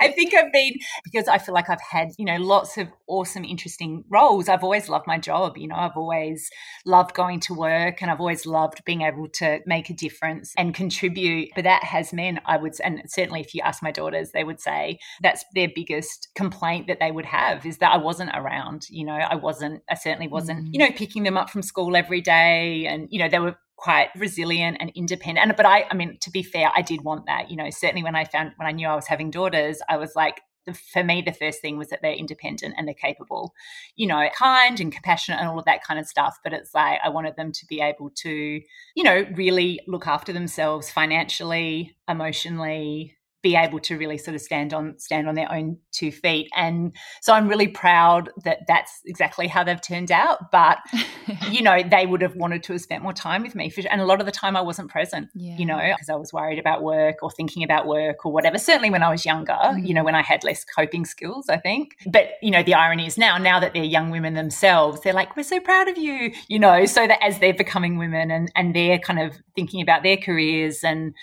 [0.00, 3.44] I think I've been because I feel like I've had, you know, lots of awesome,
[3.44, 4.48] interesting roles.
[4.48, 5.56] I've always loved my job.
[5.56, 6.50] You know, I've always
[6.84, 10.74] loved going to work and I've always loved being able to make a difference and
[10.74, 11.50] contribute.
[11.54, 14.60] But that has meant I would, and certainly if you ask my daughters, they would
[14.60, 18.86] say that's their biggest complaint that they would have is that I wasn't around.
[18.90, 20.70] You know, I wasn't, I certainly wasn't, mm.
[20.72, 22.86] you know, picking them up from school every day.
[22.86, 25.46] And, you know, they were quite resilient and independent.
[25.46, 27.50] And, but I, I mean, to be fair, I did want that.
[27.50, 30.14] You know, certainly when I found when I knew I was having daughters, I was
[30.14, 33.52] like, the, for me, the first thing was that they're independent and they're capable,
[33.96, 36.38] you know, kind and compassionate and all of that kind of stuff.
[36.44, 40.32] But it's like I wanted them to be able to, you know, really look after
[40.32, 45.76] themselves financially, emotionally, be able to really sort of stand on stand on their own
[45.90, 50.78] two feet and so i'm really proud that that's exactly how they've turned out but
[51.50, 54.04] you know they would have wanted to have spent more time with me and a
[54.04, 55.56] lot of the time i wasn't present yeah.
[55.56, 58.90] you know because i was worried about work or thinking about work or whatever certainly
[58.90, 59.84] when i was younger mm-hmm.
[59.84, 63.06] you know when i had less coping skills i think but you know the irony
[63.06, 66.32] is now now that they're young women themselves they're like we're so proud of you
[66.48, 70.02] you know so that as they're becoming women and and they're kind of thinking about
[70.02, 71.14] their careers and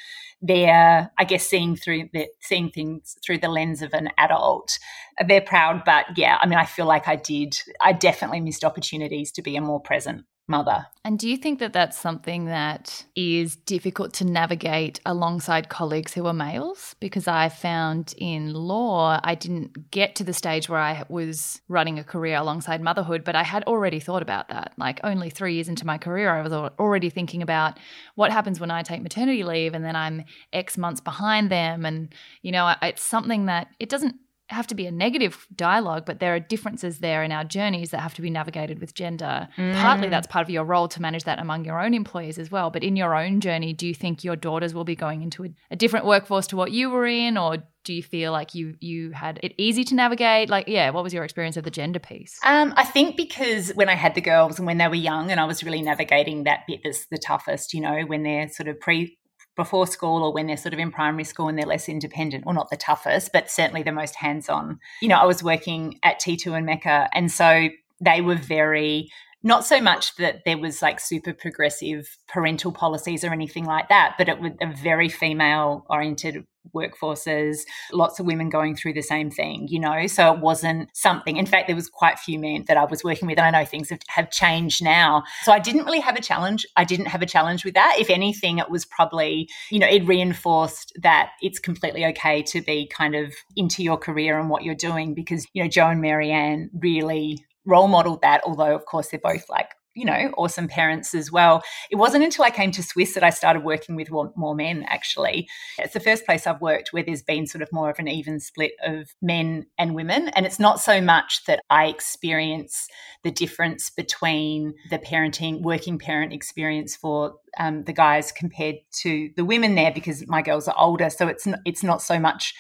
[0.41, 4.79] they're, I guess, seeing through the, seeing things through the lens of an adult.
[5.27, 5.83] they're proud.
[5.85, 7.55] But yeah, I mean, I feel like I did.
[7.81, 10.87] I definitely missed opportunities to be a more present mother.
[11.05, 16.25] And do you think that that's something that is difficult to navigate alongside colleagues who
[16.25, 16.95] are males?
[16.99, 21.99] Because I found in law, I didn't get to the stage where I was running
[21.99, 24.73] a career alongside motherhood, but I had already thought about that.
[24.77, 27.79] Like only three years into my career, I was already thinking about
[28.15, 31.85] what happens when I take maternity leave and then I'm X months behind them.
[31.85, 34.15] And, you know, it's something that it doesn't
[34.49, 37.99] have to be a negative dialogue, but there are differences there in our journeys that
[37.99, 39.47] have to be navigated with gender.
[39.57, 39.75] Mm.
[39.75, 42.69] Partly that's part of your role to manage that among your own employees as well.
[42.71, 45.49] But in your own journey, do you think your daughters will be going into a,
[45.71, 49.11] a different workforce to what you were in, or do you feel like you you
[49.11, 50.49] had it easy to navigate?
[50.49, 52.39] Like, yeah, what was your experience of the gender piece?
[52.43, 55.39] Um, I think because when I had the girls and when they were young, and
[55.39, 57.73] I was really navigating that bit that's the toughest.
[57.73, 59.17] You know, when they're sort of pre
[59.55, 62.53] before school or when they're sort of in primary school and they're less independent, or
[62.53, 64.79] not the toughest, but certainly the most hands on.
[65.01, 67.69] You know, I was working at T2 and Mecca, and so
[68.01, 69.11] they were very
[69.43, 74.15] not so much that there was like super progressive parental policies or anything like that,
[74.17, 77.61] but it was a very female oriented workforces,
[77.91, 80.07] lots of women going through the same thing, you know?
[80.07, 83.27] So it wasn't something, in fact, there was quite few men that I was working
[83.27, 85.23] with, and I know things have, have changed now.
[85.43, 86.65] So I didn't really have a challenge.
[86.75, 87.95] I didn't have a challenge with that.
[87.97, 92.87] If anything, it was probably, you know, it reinforced that it's completely okay to be
[92.87, 96.69] kind of into your career and what you're doing because, you know, Jo and Maryanne
[96.73, 101.31] really role modeled that, although, of course, they're both like you know, awesome parents as
[101.31, 101.61] well.
[101.91, 105.49] It wasn't until I came to Swisse that I started working with more men, actually.
[105.77, 108.39] It's the first place I've worked where there's been sort of more of an even
[108.39, 110.29] split of men and women.
[110.29, 112.87] And it's not so much that I experience
[113.23, 119.45] the difference between the parenting, working parent experience for um, the guys compared to the
[119.45, 121.09] women there because my girls are older.
[121.09, 122.53] So it's not, it's not so much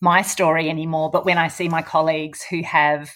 [0.00, 1.10] my story anymore.
[1.10, 3.10] But when I see my colleagues who have,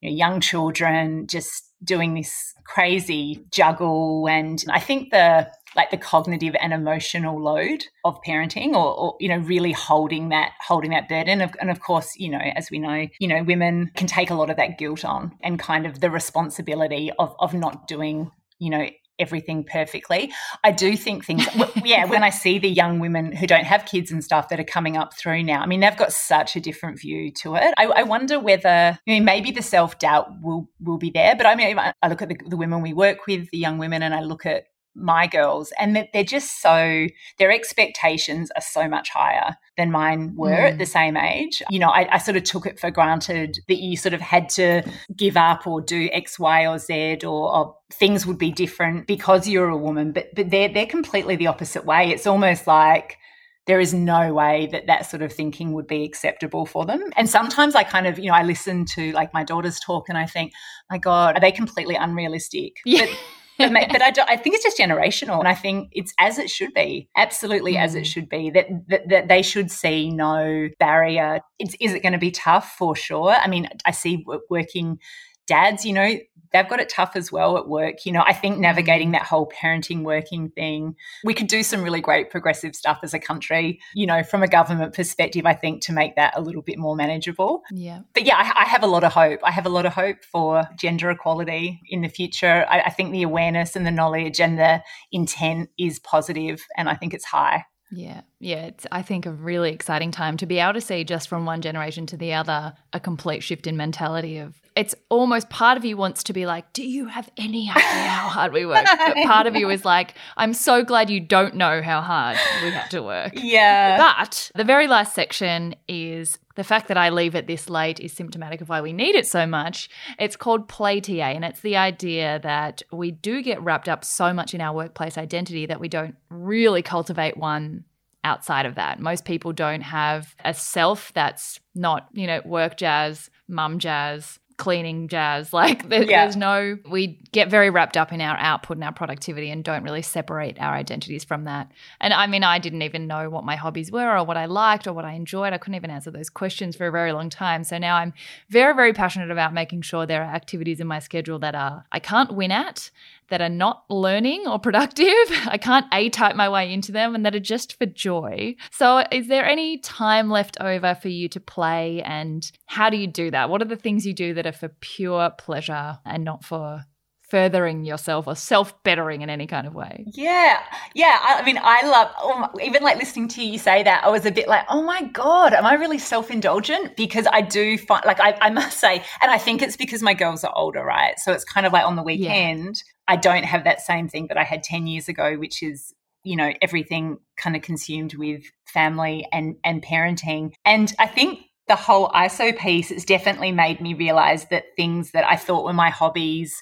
[0.00, 4.26] you know, young children just doing this crazy juggle.
[4.28, 9.28] And i think the like the cognitive and emotional load of parenting or, or, you
[9.28, 12.78] know really holding that holding that burden of, and of course you know as we
[12.78, 16.00] know you know women can take a lot of that guilt on and kind of
[16.00, 18.88] the responsibility of of not doing you know
[19.18, 20.32] everything perfectly.
[20.64, 21.46] I do think things,
[21.84, 24.64] yeah, when I see the young women who don't have kids and stuff that are
[24.64, 27.74] coming up through now, I mean, they've got such a different view to it.
[27.76, 31.46] I, I wonder whether, I mean, maybe the self doubt will will be there, but
[31.46, 34.14] I mean, I look at the, the women we work with, the young women, and
[34.14, 34.64] I look at
[34.96, 37.06] my girls and that they're just so
[37.38, 40.70] their expectations are so much higher than mine were mm.
[40.72, 43.76] at the same age you know I, I, sort of took it for granted that
[43.76, 44.82] you sort of had to
[45.14, 49.46] give up or do x y or z or, or things would be different because
[49.46, 53.18] you're a woman but but they're they're completely the opposite way it's almost like
[53.66, 57.02] there is no way that that sort of thinking would be acceptable for them.
[57.16, 60.16] And sometimes I kind of, you know, I listen to like my daughter's talk and
[60.16, 60.52] I think,
[60.88, 62.76] my God, are they completely unrealistic?
[62.84, 63.06] Yeah.
[63.06, 63.18] But
[63.58, 65.38] but, but I, I, think it's just generational.
[65.38, 67.82] And I think it's as it should be, absolutely mm.
[67.82, 68.06] as it mm.
[68.06, 71.40] should be, that, that, that, they should see no barrier.
[71.58, 72.74] It's, is it going to be tough?
[72.78, 73.30] For sure.
[73.30, 74.98] I mean, I see working
[75.46, 76.18] dads, you know,
[76.52, 78.06] they've got it tough as well at work.
[78.06, 78.62] You know, I think mm-hmm.
[78.62, 83.14] navigating that whole parenting working thing, we could do some really great progressive stuff as
[83.14, 86.62] a country, you know, from a government perspective, I think to make that a little
[86.62, 87.62] bit more manageable.
[87.70, 88.00] Yeah.
[88.14, 89.40] But yeah, I, I have a lot of hope.
[89.42, 92.64] I have a lot of hope for gender equality in the future.
[92.68, 94.82] I, I think the awareness and the knowledge and the
[95.12, 97.64] intent is positive, and I think it's high.
[97.92, 98.66] Yeah, yeah.
[98.66, 101.60] It's, I think, a really exciting time to be able to see just from one
[101.60, 105.96] generation to the other a complete shift in mentality of it's almost part of you
[105.96, 108.84] wants to be like, do you have any idea how hard we work?
[108.84, 112.70] But part of you is like, I'm so glad you don't know how hard we
[112.70, 113.32] have to work.
[113.34, 113.96] Yeah.
[113.96, 118.12] But the very last section is the fact that I leave it this late is
[118.12, 119.88] symptomatic of why we need it so much.
[120.18, 124.34] It's called Play TA, and it's the idea that we do get wrapped up so
[124.34, 127.84] much in our workplace identity that we don't really cultivate one
[128.24, 129.00] outside of that.
[129.00, 135.08] Most people don't have a self that's not, you know, work jazz, mum jazz, cleaning
[135.08, 135.52] jazz.
[135.56, 136.24] Like there, yeah.
[136.24, 139.82] there's no, we get very wrapped up in our output and our productivity and don't
[139.82, 141.72] really separate our identities from that.
[141.98, 144.86] And I mean, I didn't even know what my hobbies were or what I liked
[144.86, 145.54] or what I enjoyed.
[145.54, 147.64] I couldn't even answer those questions for a very long time.
[147.64, 148.12] So now I'm
[148.50, 151.98] very, very passionate about making sure there are activities in my schedule that are I
[151.98, 152.90] can't win at
[153.28, 155.06] that are not learning or productive.
[155.46, 158.56] I can't A type my way into them and that are just for joy.
[158.70, 162.02] So, is there any time left over for you to play?
[162.02, 163.50] And how do you do that?
[163.50, 166.84] What are the things you do that are for pure pleasure and not for
[167.28, 170.04] furthering yourself or self bettering in any kind of way.
[170.06, 170.60] Yeah.
[170.94, 171.18] Yeah.
[171.20, 174.30] I, mean, I love, oh, even like listening to you say that, I was a
[174.30, 176.96] bit like, oh my God, am I really self indulgent?
[176.96, 180.14] Because I do find, like, I, I, must say, and I think it's because my
[180.14, 181.18] girls are older, right?
[181.18, 182.82] So it's kind of like on the weekend.
[183.08, 185.94] I don't have that same thing that I had 10 years ago, which is,
[186.24, 190.52] you know, everything kind of consumed with family and, and parenting.
[190.64, 195.24] And I think the whole ISO piece has definitely made me realize that things that
[195.24, 196.60] I thought were my hobbies,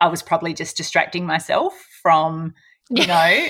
[0.00, 2.54] I was probably just distracting myself from,
[2.90, 3.46] you know,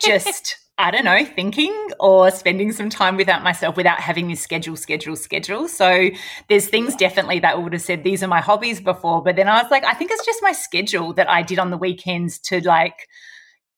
[0.00, 4.76] just I don't know, thinking or spending some time without myself without having this schedule,
[4.76, 5.68] schedule, schedule.
[5.68, 6.10] So
[6.48, 9.48] there's things definitely that I would have said these are my hobbies before, but then
[9.48, 12.38] I was like, I think it's just my schedule that I did on the weekends
[12.40, 13.08] to like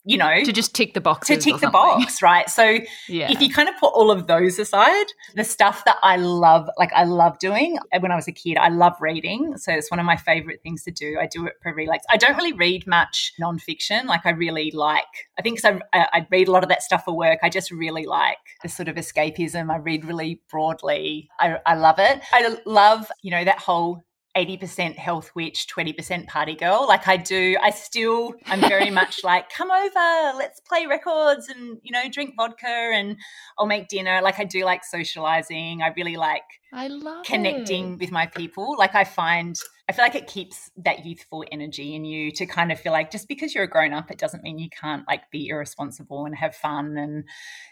[0.09, 1.29] you know, to just tick the box.
[1.29, 2.49] To tick the box, right?
[2.49, 2.79] So
[3.09, 3.31] yeah.
[3.31, 6.91] if you kind of put all of those aside, the stuff that I love, like
[6.95, 9.59] I love doing uh, when I was a kid, I love reading.
[9.59, 11.19] So it's one of my favorite things to do.
[11.21, 12.07] I do it for relax.
[12.09, 14.07] I don't really read much nonfiction.
[14.07, 15.05] Like I really like,
[15.39, 17.41] I think because I, I read a lot of that stuff for work.
[17.43, 19.71] I just really like the sort of escapism.
[19.71, 21.29] I read really broadly.
[21.39, 22.23] I, I love it.
[22.33, 24.03] I love, you know, that whole
[24.37, 26.87] 80% health witch, 20% party girl.
[26.87, 31.79] Like I do, I still, I'm very much like, come over, let's play records and,
[31.83, 33.17] you know, drink vodka and
[33.59, 34.21] I'll make dinner.
[34.23, 35.83] Like I do like socializing.
[35.83, 38.01] I really like I love connecting it.
[38.01, 38.77] with my people.
[38.79, 39.59] Like I find
[39.89, 43.11] I feel like it keeps that youthful energy in you to kind of feel like
[43.11, 46.37] just because you're a grown up, it doesn't mean you can't like be irresponsible and
[46.37, 47.25] have fun and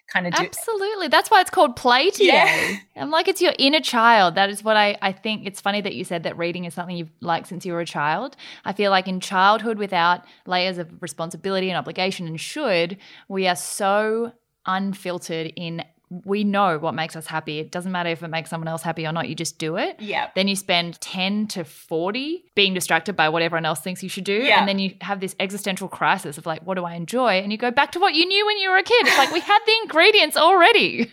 [0.08, 1.08] kind of do Absolutely.
[1.08, 2.70] That's why it's called play to yeah.
[2.70, 2.78] you.
[2.96, 4.34] I'm like it's your inner child.
[4.34, 6.96] That is what I, I think it's funny that you said that reading is something
[6.96, 8.34] you've liked since you were a child.
[8.64, 12.96] I feel like in childhood without layers of responsibility and obligation and should,
[13.28, 14.32] we are so
[14.64, 15.84] unfiltered in
[16.24, 17.58] we know what makes us happy.
[17.58, 19.96] It doesn't matter if it makes someone else happy or not, you just do it.
[19.98, 20.30] Yeah.
[20.36, 24.24] Then you spend 10 to 40 being distracted by what everyone else thinks you should
[24.24, 24.34] do.
[24.34, 24.60] Yeah.
[24.60, 27.38] And then you have this existential crisis of like, what do I enjoy?
[27.38, 29.06] And you go back to what you knew when you were a kid.
[29.06, 31.12] It's like we had the ingredients already.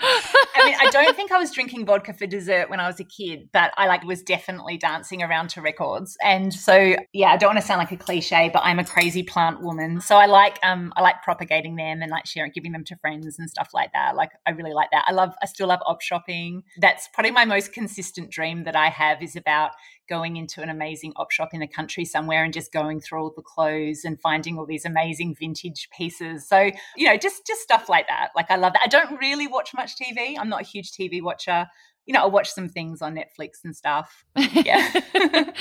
[0.00, 3.04] I mean, I don't think I was drinking vodka for dessert when I was a
[3.04, 6.18] kid, but I like was definitely dancing around to records.
[6.22, 9.22] And so yeah, I don't want to sound like a cliche, but I'm a crazy
[9.22, 10.02] plant woman.
[10.02, 13.38] So I like um I like propagating them and like sharing giving them to friends
[13.38, 14.16] and stuff like that.
[14.16, 15.04] Like I really like that.
[15.06, 16.62] I love, I still love op shopping.
[16.78, 19.70] That's probably my most consistent dream that I have is about
[20.08, 23.32] going into an amazing op shop in the country somewhere and just going through all
[23.34, 26.46] the clothes and finding all these amazing vintage pieces.
[26.48, 28.30] So, you know, just just stuff like that.
[28.36, 28.82] Like I love that.
[28.84, 30.36] I don't really watch much TV.
[30.38, 31.66] I'm not a huge TV watcher
[32.06, 34.24] you know, I'll watch some things on Netflix and stuff.
[34.36, 35.00] Yeah.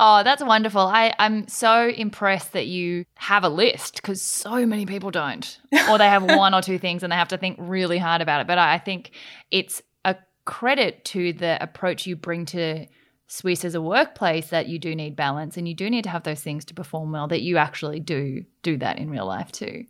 [0.00, 0.80] oh, that's wonderful.
[0.80, 5.58] I, I'm so impressed that you have a list because so many people don't.
[5.88, 8.40] Or they have one or two things and they have to think really hard about
[8.40, 8.46] it.
[8.46, 9.12] But I think
[9.50, 12.86] it's a credit to the approach you bring to
[13.28, 16.24] Swisse as a workplace that you do need balance and you do need to have
[16.24, 19.84] those things to perform well, that you actually do do that in real life too.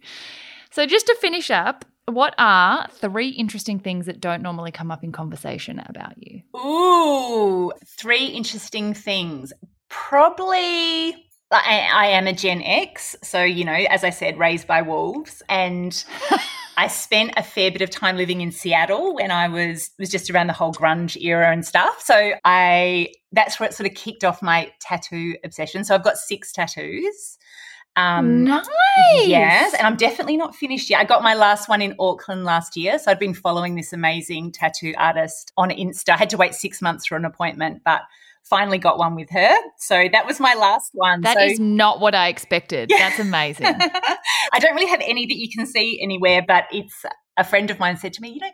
[0.71, 5.03] So just to finish up, what are three interesting things that don't normally come up
[5.03, 6.43] in conversation about you?
[6.57, 9.53] Ooh, three interesting things.
[9.89, 11.15] Probably
[11.51, 15.43] I, I, am a Gen X, so you know, as I said, raised by wolves,
[15.49, 16.05] and
[16.77, 20.31] I spent a fair bit of time living in Seattle when I was was just
[20.31, 22.03] around the whole grunge era and stuff.
[22.03, 25.85] So I that's where it sort of kicked off my tattoo obsession.
[25.85, 27.39] So I've got six tattoos.
[27.97, 28.67] Um, nice.
[29.25, 31.01] Yes, and I'm definitely not finished yet.
[31.01, 34.53] I got my last one in Auckland last year, so I'd been following this amazing
[34.53, 36.11] tattoo artist on Insta.
[36.11, 38.03] I had to wait six months for an appointment, but
[38.45, 39.55] finally got one with her.
[39.79, 41.23] So that was my last one.
[41.23, 42.91] That so, is not what I expected.
[42.91, 42.99] Yeah.
[42.99, 43.67] That's amazing.
[44.53, 47.05] I don't really have any that you can see anywhere, but it's
[47.37, 48.51] a friend of mine said to me, you know,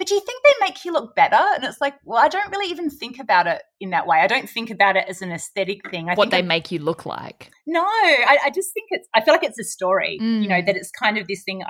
[0.00, 1.36] but do you think they make you look better?
[1.36, 4.20] And it's like, well, I don't really even think about it in that way.
[4.20, 6.08] I don't think about it as an aesthetic thing.
[6.08, 7.50] I what they I, make you look like.
[7.66, 10.42] No, I, I, just think it's, I feel like it's a story, mm.
[10.42, 11.62] you know, that it's kind of this thing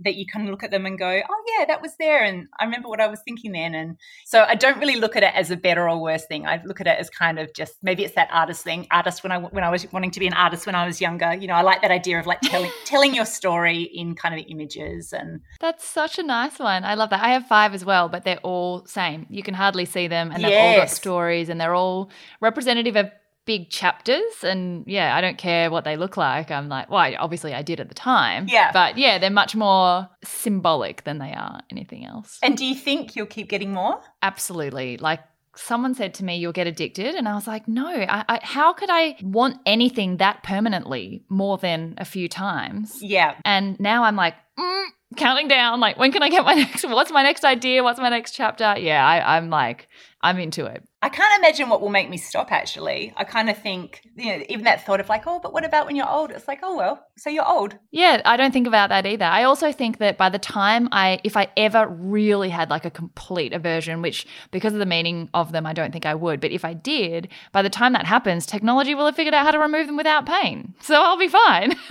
[0.00, 2.22] that you kind of look at them and go, oh, yeah, that was there.
[2.22, 3.74] And I remember what I was thinking then.
[3.74, 6.46] And so I don't really look at it as a better or worse thing.
[6.46, 8.86] I look at it as kind of just maybe it's that artist thing.
[8.90, 11.34] Artist when I, when I was wanting to be an artist when I was younger,
[11.34, 14.44] you know, I like that idea of like telling, telling your story in kind of
[14.48, 15.12] images.
[15.12, 16.84] And that's such a nice one.
[16.84, 17.22] I love that.
[17.22, 19.26] I have five as well, but they're all same.
[19.28, 20.76] You can hardly see them and they've yes.
[20.76, 23.10] all got stories and they're all representative of
[23.48, 26.50] big chapters and yeah i don't care what they look like.
[26.50, 28.46] I'm like well obviously i did at the time.
[28.46, 28.70] Yeah.
[28.72, 32.38] But yeah they're much more symbolic than they are anything else.
[32.42, 34.02] And do you think you'll keep getting more?
[34.22, 34.98] Absolutely.
[34.98, 35.20] Like
[35.56, 37.14] someone said to me you'll get addicted.
[37.14, 37.88] And i was like no.
[37.88, 43.02] I, I, how could i want anything that permanently more than a few times?
[43.02, 43.34] Yeah.
[43.46, 44.86] And now i'm like mm,
[45.16, 45.80] counting down.
[45.80, 47.82] Like when can i get my next what's my next idea?
[47.82, 48.74] What's my next chapter?
[48.78, 49.88] Yeah I, i'm like
[50.20, 53.12] i'm into it I can't imagine what will make me stop actually.
[53.16, 55.86] I kind of think, you know, even that thought of like, oh, but what about
[55.86, 56.32] when you're old?
[56.32, 57.78] It's like, oh, well, so you're old.
[57.92, 59.24] Yeah, I don't think about that either.
[59.24, 62.90] I also think that by the time I, if I ever really had like a
[62.90, 66.50] complete aversion, which because of the meaning of them, I don't think I would, but
[66.50, 69.58] if I did, by the time that happens, technology will have figured out how to
[69.60, 70.74] remove them without pain.
[70.80, 71.76] So I'll be fine.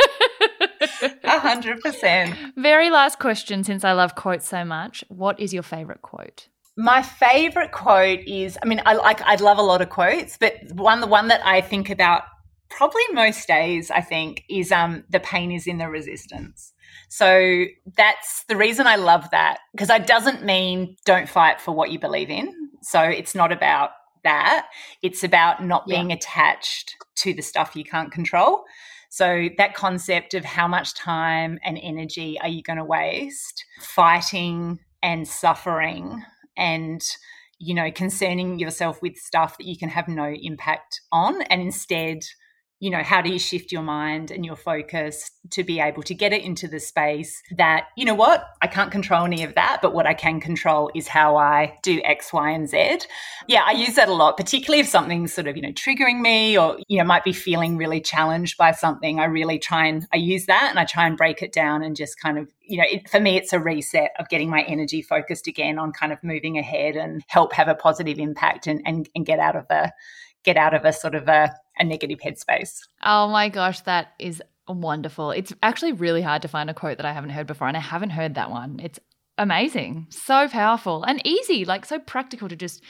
[1.24, 2.36] A hundred percent.
[2.56, 5.04] Very last question, since I love quotes so much.
[5.08, 6.48] What is your favorite quote?
[6.78, 10.54] My favorite quote is I mean, I like I love a lot of quotes, but
[10.74, 12.24] one the one that I think about
[12.70, 16.74] probably most days, I think, is um the pain is in the resistance.
[17.10, 17.66] So
[17.96, 22.00] that's the reason I love that because it doesn't mean don't fight for what you
[22.00, 22.54] believe in.
[22.82, 23.92] So it's not about
[24.24, 24.68] that.
[25.02, 26.18] It's about not being yeah.
[26.18, 28.66] attached to the stuff you can't control.
[29.10, 34.80] So that concept of how much time and energy are you going to waste fighting
[35.02, 36.24] and suffering
[36.58, 37.02] and
[37.60, 42.20] you know concerning yourself with stuff that you can have no impact on and instead
[42.80, 46.14] you know, how do you shift your mind and your focus to be able to
[46.14, 49.80] get it into the space that, you know what, I can't control any of that,
[49.82, 53.00] but what I can control is how I do X, Y, and Z.
[53.48, 56.56] Yeah, I use that a lot, particularly if something's sort of, you know, triggering me
[56.56, 59.20] or, you know, might be feeling really challenged by something.
[59.20, 61.96] I really try and I use that and I try and break it down and
[61.96, 65.02] just kind of, you know, it, for me, it's a reset of getting my energy
[65.02, 69.10] focused again on kind of moving ahead and help have a positive impact and, and,
[69.16, 69.92] and get out of the,
[70.48, 72.80] get out of a sort of a a negative headspace.
[73.04, 75.32] Oh my gosh, that is wonderful.
[75.32, 77.82] It's actually really hard to find a quote that I haven't heard before, and I
[77.82, 78.80] haven't heard that one.
[78.82, 79.00] It's
[79.38, 82.82] amazing, so powerful, and easy, like so practical to just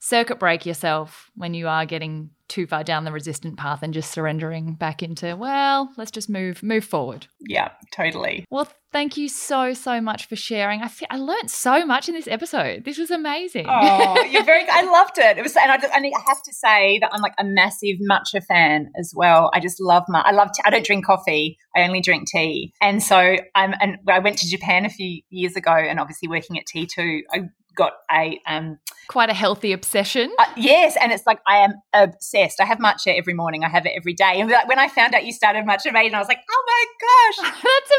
[0.00, 4.10] circuit break yourself when you are getting too far down the resistant path and just
[4.10, 7.26] surrendering back into well let's just move move forward.
[7.40, 8.44] Yeah totally.
[8.50, 10.82] Well thank you so so much for sharing.
[10.82, 12.84] I feel, i learned so much in this episode.
[12.84, 13.66] This was amazing.
[13.68, 15.38] Oh you're very i loved it.
[15.38, 18.44] It was and I, and I have to say that i'm like a massive matcha
[18.44, 19.50] fan as well.
[19.54, 20.62] I just love my i love tea.
[20.64, 21.58] i don't drink coffee.
[21.76, 22.72] I only drink tea.
[22.80, 26.58] And so i'm and i went to japan a few years ago and obviously working
[26.58, 28.78] at t2 i got a um,
[29.08, 30.32] quite a healthy obsession.
[30.38, 32.33] Uh, yes, and it's like I am obsessed.
[32.34, 33.64] I have matcha every morning.
[33.64, 34.40] I have it every day.
[34.40, 37.52] And when I found out you started Matcha Maiden, I was like, oh my gosh,
[37.62, 37.90] that's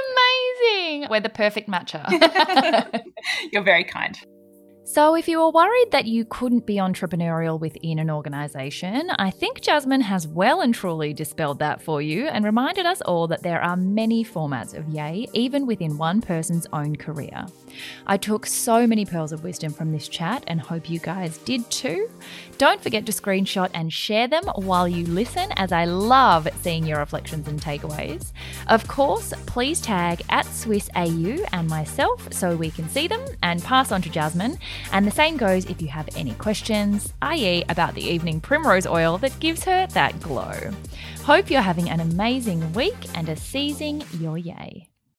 [0.72, 1.10] amazing.
[1.10, 3.04] We're the perfect matcha.
[3.52, 4.20] You're very kind.
[4.88, 9.62] So, if you were worried that you couldn't be entrepreneurial within an organisation, I think
[9.62, 13.60] Jasmine has well and truly dispelled that for you and reminded us all that there
[13.64, 17.48] are many formats of yay, even within one person's own career.
[18.06, 21.68] I took so many pearls of wisdom from this chat and hope you guys did
[21.72, 22.08] too.
[22.60, 27.00] Don't forget to screenshot and share them while you listen, as I love seeing your
[27.00, 28.34] reflections and takeaways.
[28.68, 33.92] Of course, please tag at SwisseAU and myself so we can see them and pass
[33.92, 34.60] on to Jasmine.
[34.92, 39.18] And the same goes if you have any questions, i.e., about the evening primrose oil
[39.20, 40.72] that gives her that glow.
[41.24, 44.88] Hope you're having an amazing week and are seizing your yay.